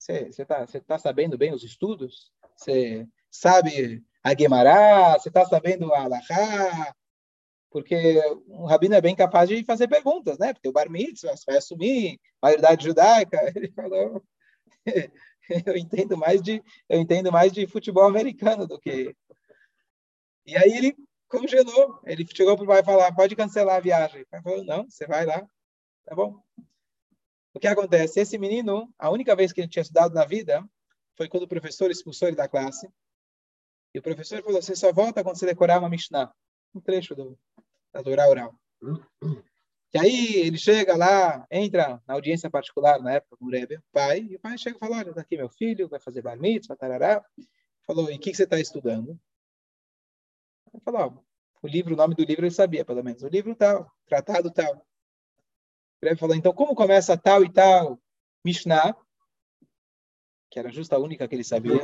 você 0.03 0.43
está 0.43 0.67
tá 0.67 0.99
sabendo 0.99 1.39
bem 1.39 1.53
os 1.53 1.63
estudos? 1.63 2.33
Você 2.57 3.07
sabe 3.31 4.03
a 4.25 4.35
Guemará, 4.35 5.17
você 5.17 5.29
está 5.29 5.45
sabendo 5.45 5.95
a 5.95 6.03
Alahá, 6.03 6.93
porque 7.73 8.21
um 8.49 8.67
rabino 8.67 8.95
é 8.95 9.01
bem 9.01 9.17
capaz 9.17 9.49
de 9.49 9.65
fazer 9.65 9.89
perguntas, 9.89 10.39
né? 10.39 10.53
Porque 10.53 10.69
o 10.69 10.73
bar 10.73 10.91
mitzvah 10.91 11.35
vai 11.47 11.57
assumir 11.57 12.21
maioridade 12.41 12.85
judaica. 12.85 13.39
Ele 13.57 13.73
falou, 13.73 14.23
eu 15.67 15.77
entendo 15.77 16.17
mais 16.17 16.43
de 16.43 16.63
eu 16.89 17.01
entendo 17.01 17.33
mais 17.33 17.51
de 17.51 17.67
futebol 17.67 18.05
americano 18.05 18.67
do 18.67 18.79
que 18.79 19.15
e 20.47 20.57
aí 20.57 20.73
ele 20.73 20.97
congelou 21.29 22.01
ele 22.05 22.27
chegou 22.33 22.57
para 22.57 22.65
o 22.65 22.67
pai 22.67 22.85
falar 22.85 23.15
pode 23.15 23.35
cancelar 23.35 23.77
a 23.77 23.81
viagem. 23.81 24.23
O 24.23 24.43
falou 24.43 24.65
não 24.65 24.89
você 24.89 25.07
vai 25.07 25.25
lá. 25.25 25.45
Tá 26.05 26.15
bom. 26.15 26.41
O 27.55 27.61
que 27.61 27.67
acontece? 27.67 28.21
Esse 28.21 28.39
menino 28.39 28.93
a 28.99 29.11
única 29.11 29.35
vez 29.35 29.53
que 29.53 29.61
ele 29.61 29.69
tinha 29.69 29.83
estudado 29.83 30.15
na 30.15 30.25
vida 30.25 30.65
foi 31.17 31.29
quando 31.29 31.45
o 31.45 31.49
professor 31.49 31.91
expulsou 31.91 32.29
ele 32.29 32.37
da 32.37 32.49
classe. 32.49 32.89
E 33.95 33.99
o 33.99 34.03
professor 34.03 34.43
falou 34.43 34.61
você 34.61 34.75
só 34.75 34.93
volta 34.93 35.23
quando 35.23 35.39
você 35.39 35.47
decorar 35.47 35.79
uma 35.79 35.89
Mishnah. 35.89 36.33
Um 36.75 36.81
trecho 36.81 37.15
do 37.15 37.39
da 37.93 38.03
Torá 38.03 38.29
oral 38.29 38.55
que 39.93 39.99
aí 39.99 40.37
ele 40.37 40.57
chega 40.57 40.97
lá, 40.97 41.47
entra 41.51 42.03
na 42.09 42.15
audiência 42.15 42.49
particular 42.49 42.99
na 42.99 43.13
época 43.13 43.37
com 43.37 43.45
o 43.45 43.51
Rebbe, 43.51 43.77
o 43.77 43.83
pai, 43.93 44.21
e 44.21 44.37
o 44.37 44.41
pai 44.41 44.57
chega 44.57 44.75
e 44.75 44.79
fala, 44.79 44.97
olha, 44.97 45.13
tá 45.13 45.21
aqui 45.21 45.37
meu 45.37 45.51
filho, 45.51 45.87
vai 45.87 46.01
fazer 46.01 46.23
bar 46.23 46.39
mitzvah, 46.39 46.75
tarará. 46.75 47.23
Falou, 47.87 48.11
e 48.11 48.17
o 48.17 48.19
que, 48.19 48.31
que 48.31 48.37
você 48.37 48.45
está 48.45 48.59
estudando? 48.59 49.21
Ele 50.73 50.83
falou, 50.83 51.23
o 51.63 51.69
livro, 51.69 51.93
o 51.93 51.97
nome 51.97 52.15
do 52.15 52.25
livro 52.25 52.47
ele 52.47 52.55
sabia, 52.55 52.87
pelo 52.87 53.05
menos. 53.05 53.23
O 53.23 53.29
livro 53.29 53.55
tal, 53.55 53.93
tratado 54.07 54.51
tal. 54.51 54.75
O 56.03 56.07
Rebbe 56.07 56.19
falou, 56.19 56.35
então 56.35 56.55
como 56.55 56.75
começa 56.75 57.15
tal 57.19 57.45
e 57.45 57.53
tal 57.53 58.01
Mishnah, 58.43 58.97
que 60.51 60.59
era 60.59 60.73
justo 60.73 60.95
a 60.95 60.99
única 60.99 61.29
que 61.29 61.35
ele 61.35 61.45
sabia. 61.45 61.83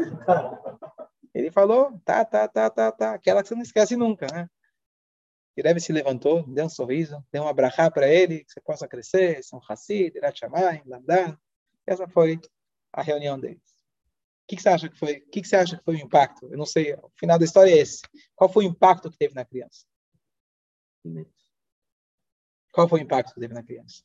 Ele 1.35 1.51
falou, 1.51 2.01
tá, 2.07 2.25
tá, 2.25 2.49
tá, 2.49 2.71
tá, 2.71 2.91
tá, 2.91 3.13
aquela 3.13 3.43
que 3.43 3.49
você 3.49 3.55
não 3.55 3.63
esquece 3.63 3.97
nunca, 3.97 4.27
né? 4.33 4.49
Rebbe 5.63 5.81
se 5.81 5.93
levantou, 5.93 6.43
deu 6.47 6.67
um 6.67 6.69
sorriso, 6.69 7.25
deu 7.33 7.43
um 7.43 7.49
abrahá 7.49 7.91
para 7.91 8.09
ele, 8.09 8.45
que 8.45 8.53
você 8.53 8.61
possa 8.61 8.87
crescer, 8.87 9.43
São 9.43 9.61
Hassid, 9.69 10.17
Irat 10.17 10.39
Shamayim, 10.39 10.83
Lamdan. 10.87 11.37
Essa 11.87 12.07
foi 12.07 12.41
a 12.93 13.03
reunião 13.03 13.39
deles. 13.39 13.63
O 13.63 14.49
que, 14.49 14.57
que, 14.57 14.63
você 14.63 14.69
acha 14.69 14.89
que 14.89 14.99
foi? 14.99 15.19
O 15.19 15.31
que, 15.31 15.43
que, 15.43 15.49
você 15.49 15.57
acha 15.57 15.77
que 15.77 15.85
foi 15.85 15.97
o 15.97 15.99
impacto? 15.99 16.49
Eu 16.51 16.57
não 16.57 16.65
sei. 16.65 16.95
O 16.95 17.11
final 17.17 17.39
da 17.39 17.45
história 17.45 17.71
é 17.71 17.79
esse. 17.79 18.01
Qual 18.35 18.51
foi 18.51 18.65
o 18.65 18.69
impacto 18.69 19.11
que 19.11 19.19
teve 19.19 19.35
na 19.35 19.45
criança? 19.45 19.85
Qual 22.73 22.89
foi 22.89 23.01
o 23.01 23.03
impacto 23.03 23.35
que 23.35 23.41
teve 23.41 23.53
na 23.53 23.63
criança? 23.63 24.03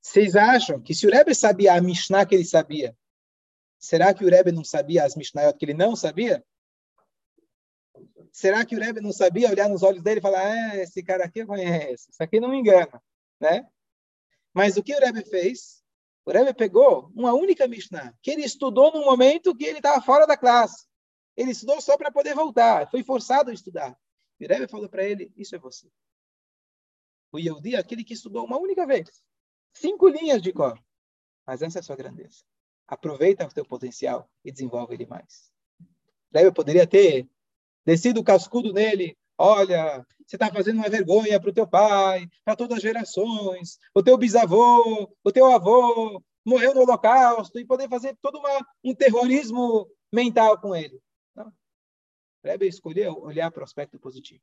Vocês 0.00 0.36
acham 0.36 0.80
que 0.80 0.94
se 0.94 1.06
o 1.06 1.10
Rebbe 1.10 1.34
sabia 1.34 1.74
a 1.74 1.80
Mishnah 1.80 2.24
que 2.24 2.34
ele 2.34 2.44
sabia, 2.44 2.96
será 3.78 4.14
que 4.14 4.24
o 4.24 4.30
Rebbe 4.30 4.52
não 4.52 4.64
sabia 4.64 5.04
as 5.04 5.14
Mishnayot 5.14 5.58
que 5.58 5.64
ele 5.66 5.74
não 5.74 5.94
sabia? 5.94 6.42
Será 8.38 8.64
que 8.64 8.76
o 8.76 8.78
Rebbe 8.78 9.00
não 9.00 9.12
sabia 9.12 9.50
olhar 9.50 9.68
nos 9.68 9.82
olhos 9.82 10.00
dele 10.00 10.20
e 10.20 10.22
falar, 10.22 10.46
ah, 10.46 10.76
esse 10.76 11.02
cara 11.02 11.24
aqui 11.24 11.40
eu 11.40 11.46
conheço, 11.48 12.08
isso 12.08 12.22
aqui 12.22 12.38
não 12.38 12.48
me 12.48 12.56
engana, 12.56 13.02
né? 13.40 13.68
Mas 14.54 14.76
o 14.76 14.82
que 14.82 14.94
o 14.94 15.00
Rebbe 15.00 15.24
fez? 15.24 15.82
O 16.24 16.30
Rebbe 16.30 16.54
pegou 16.54 17.10
uma 17.16 17.32
única 17.32 17.66
Mishnah, 17.66 18.14
que 18.22 18.30
ele 18.30 18.44
estudou 18.44 18.92
no 18.92 19.04
momento 19.04 19.56
que 19.56 19.64
ele 19.64 19.78
estava 19.78 20.00
fora 20.00 20.24
da 20.24 20.36
classe. 20.36 20.86
Ele 21.36 21.50
estudou 21.50 21.80
só 21.80 21.96
para 21.96 22.12
poder 22.12 22.36
voltar, 22.36 22.88
foi 22.88 23.02
forçado 23.02 23.50
a 23.50 23.52
estudar. 23.52 23.98
E 24.38 24.46
o 24.46 24.48
Rebbe 24.48 24.70
falou 24.70 24.88
para 24.88 25.02
ele, 25.02 25.32
isso 25.36 25.56
é 25.56 25.58
você. 25.58 25.90
O 27.32 27.40
Yehudi 27.40 27.74
é 27.74 27.78
aquele 27.80 28.04
que 28.04 28.14
estudou 28.14 28.46
uma 28.46 28.56
única 28.56 28.86
vez. 28.86 29.20
Cinco 29.72 30.06
linhas 30.06 30.40
de 30.40 30.52
cor. 30.52 30.80
Mas 31.44 31.60
essa 31.60 31.78
é 31.78 31.80
a 31.80 31.82
sua 31.82 31.96
grandeza. 31.96 32.44
Aproveita 32.86 33.44
o 33.44 33.52
teu 33.52 33.64
potencial 33.64 34.30
e 34.44 34.52
desenvolve 34.52 34.94
ele 34.94 35.06
mais. 35.06 35.50
Rebbe 36.32 36.54
poderia 36.54 36.86
ter 36.86 37.28
descido 37.88 38.20
o 38.20 38.24
cascudo 38.24 38.70
nele. 38.70 39.16
Olha, 39.38 40.04
você 40.26 40.36
está 40.36 40.52
fazendo 40.52 40.76
uma 40.76 40.90
vergonha 40.90 41.40
para 41.40 41.48
o 41.48 41.54
teu 41.54 41.66
pai, 41.66 42.28
para 42.44 42.54
todas 42.54 42.76
as 42.76 42.82
gerações. 42.82 43.78
O 43.94 44.02
teu 44.02 44.18
bisavô, 44.18 45.10
o 45.24 45.32
teu 45.32 45.46
avô 45.46 46.22
morreu 46.44 46.74
no 46.74 46.82
holocausto 46.82 47.58
e 47.58 47.64
poder 47.64 47.88
fazer 47.88 48.14
todo 48.20 48.38
uma, 48.38 48.66
um 48.84 48.94
terrorismo 48.94 49.88
mental 50.12 50.60
com 50.60 50.76
ele. 50.76 51.00
Não. 51.34 51.50
Rebbe 52.44 52.68
escolheu 52.68 53.22
olhar 53.22 53.50
para 53.50 53.62
o 53.62 53.64
aspecto 53.64 53.98
positivo. 53.98 54.42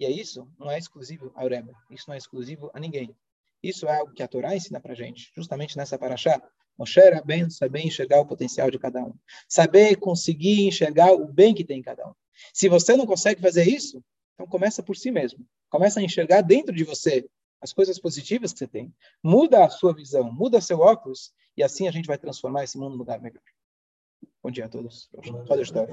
E 0.00 0.04
é 0.04 0.10
isso, 0.10 0.48
não 0.58 0.68
é 0.68 0.78
exclusivo 0.78 1.30
ao 1.36 1.46
Rebbe. 1.46 1.72
Isso 1.90 2.06
não 2.08 2.14
é 2.14 2.18
exclusivo 2.18 2.72
a 2.74 2.80
ninguém. 2.80 3.14
Isso 3.62 3.86
é 3.86 3.96
algo 3.96 4.12
que 4.12 4.22
a 4.22 4.28
Torá 4.28 4.56
ensina 4.56 4.80
para 4.80 4.94
gente, 4.94 5.30
justamente 5.32 5.76
nessa 5.76 5.96
paraxá. 5.96 6.42
Moshe 6.76 6.98
era 6.98 7.22
bem 7.22 7.48
saber 7.50 7.82
enxergar 7.82 8.20
o 8.20 8.26
potencial 8.26 8.68
de 8.68 8.80
cada 8.80 9.00
um. 9.00 9.14
Saber 9.48 9.94
conseguir 9.96 10.66
enxergar 10.66 11.12
o 11.12 11.26
bem 11.26 11.54
que 11.54 11.64
tem 11.64 11.78
em 11.78 11.82
cada 11.82 12.08
um. 12.08 12.14
Se 12.52 12.68
você 12.68 12.96
não 12.96 13.06
consegue 13.06 13.40
fazer 13.40 13.64
isso, 13.64 14.02
então 14.34 14.46
começa 14.46 14.82
por 14.82 14.96
si 14.96 15.10
mesmo. 15.10 15.46
Começa 15.68 16.00
a 16.00 16.02
enxergar 16.02 16.42
dentro 16.42 16.74
de 16.74 16.84
você 16.84 17.28
as 17.60 17.72
coisas 17.72 17.98
positivas 17.98 18.52
que 18.52 18.60
você 18.60 18.68
tem. 18.68 18.94
Muda 19.22 19.64
a 19.64 19.70
sua 19.70 19.94
visão, 19.94 20.32
muda 20.32 20.60
seu 20.60 20.80
óculos, 20.80 21.32
e 21.56 21.62
assim 21.62 21.88
a 21.88 21.90
gente 21.90 22.06
vai 22.06 22.18
transformar 22.18 22.64
esse 22.64 22.78
mundo 22.78 22.92
num 22.92 22.98
lugar 22.98 23.20
melhor. 23.20 23.42
Bom 24.42 24.50
dia 24.50 24.66
a 24.66 24.68
todos. 24.68 25.10
Pode 25.46 25.62
estar. 25.62 25.86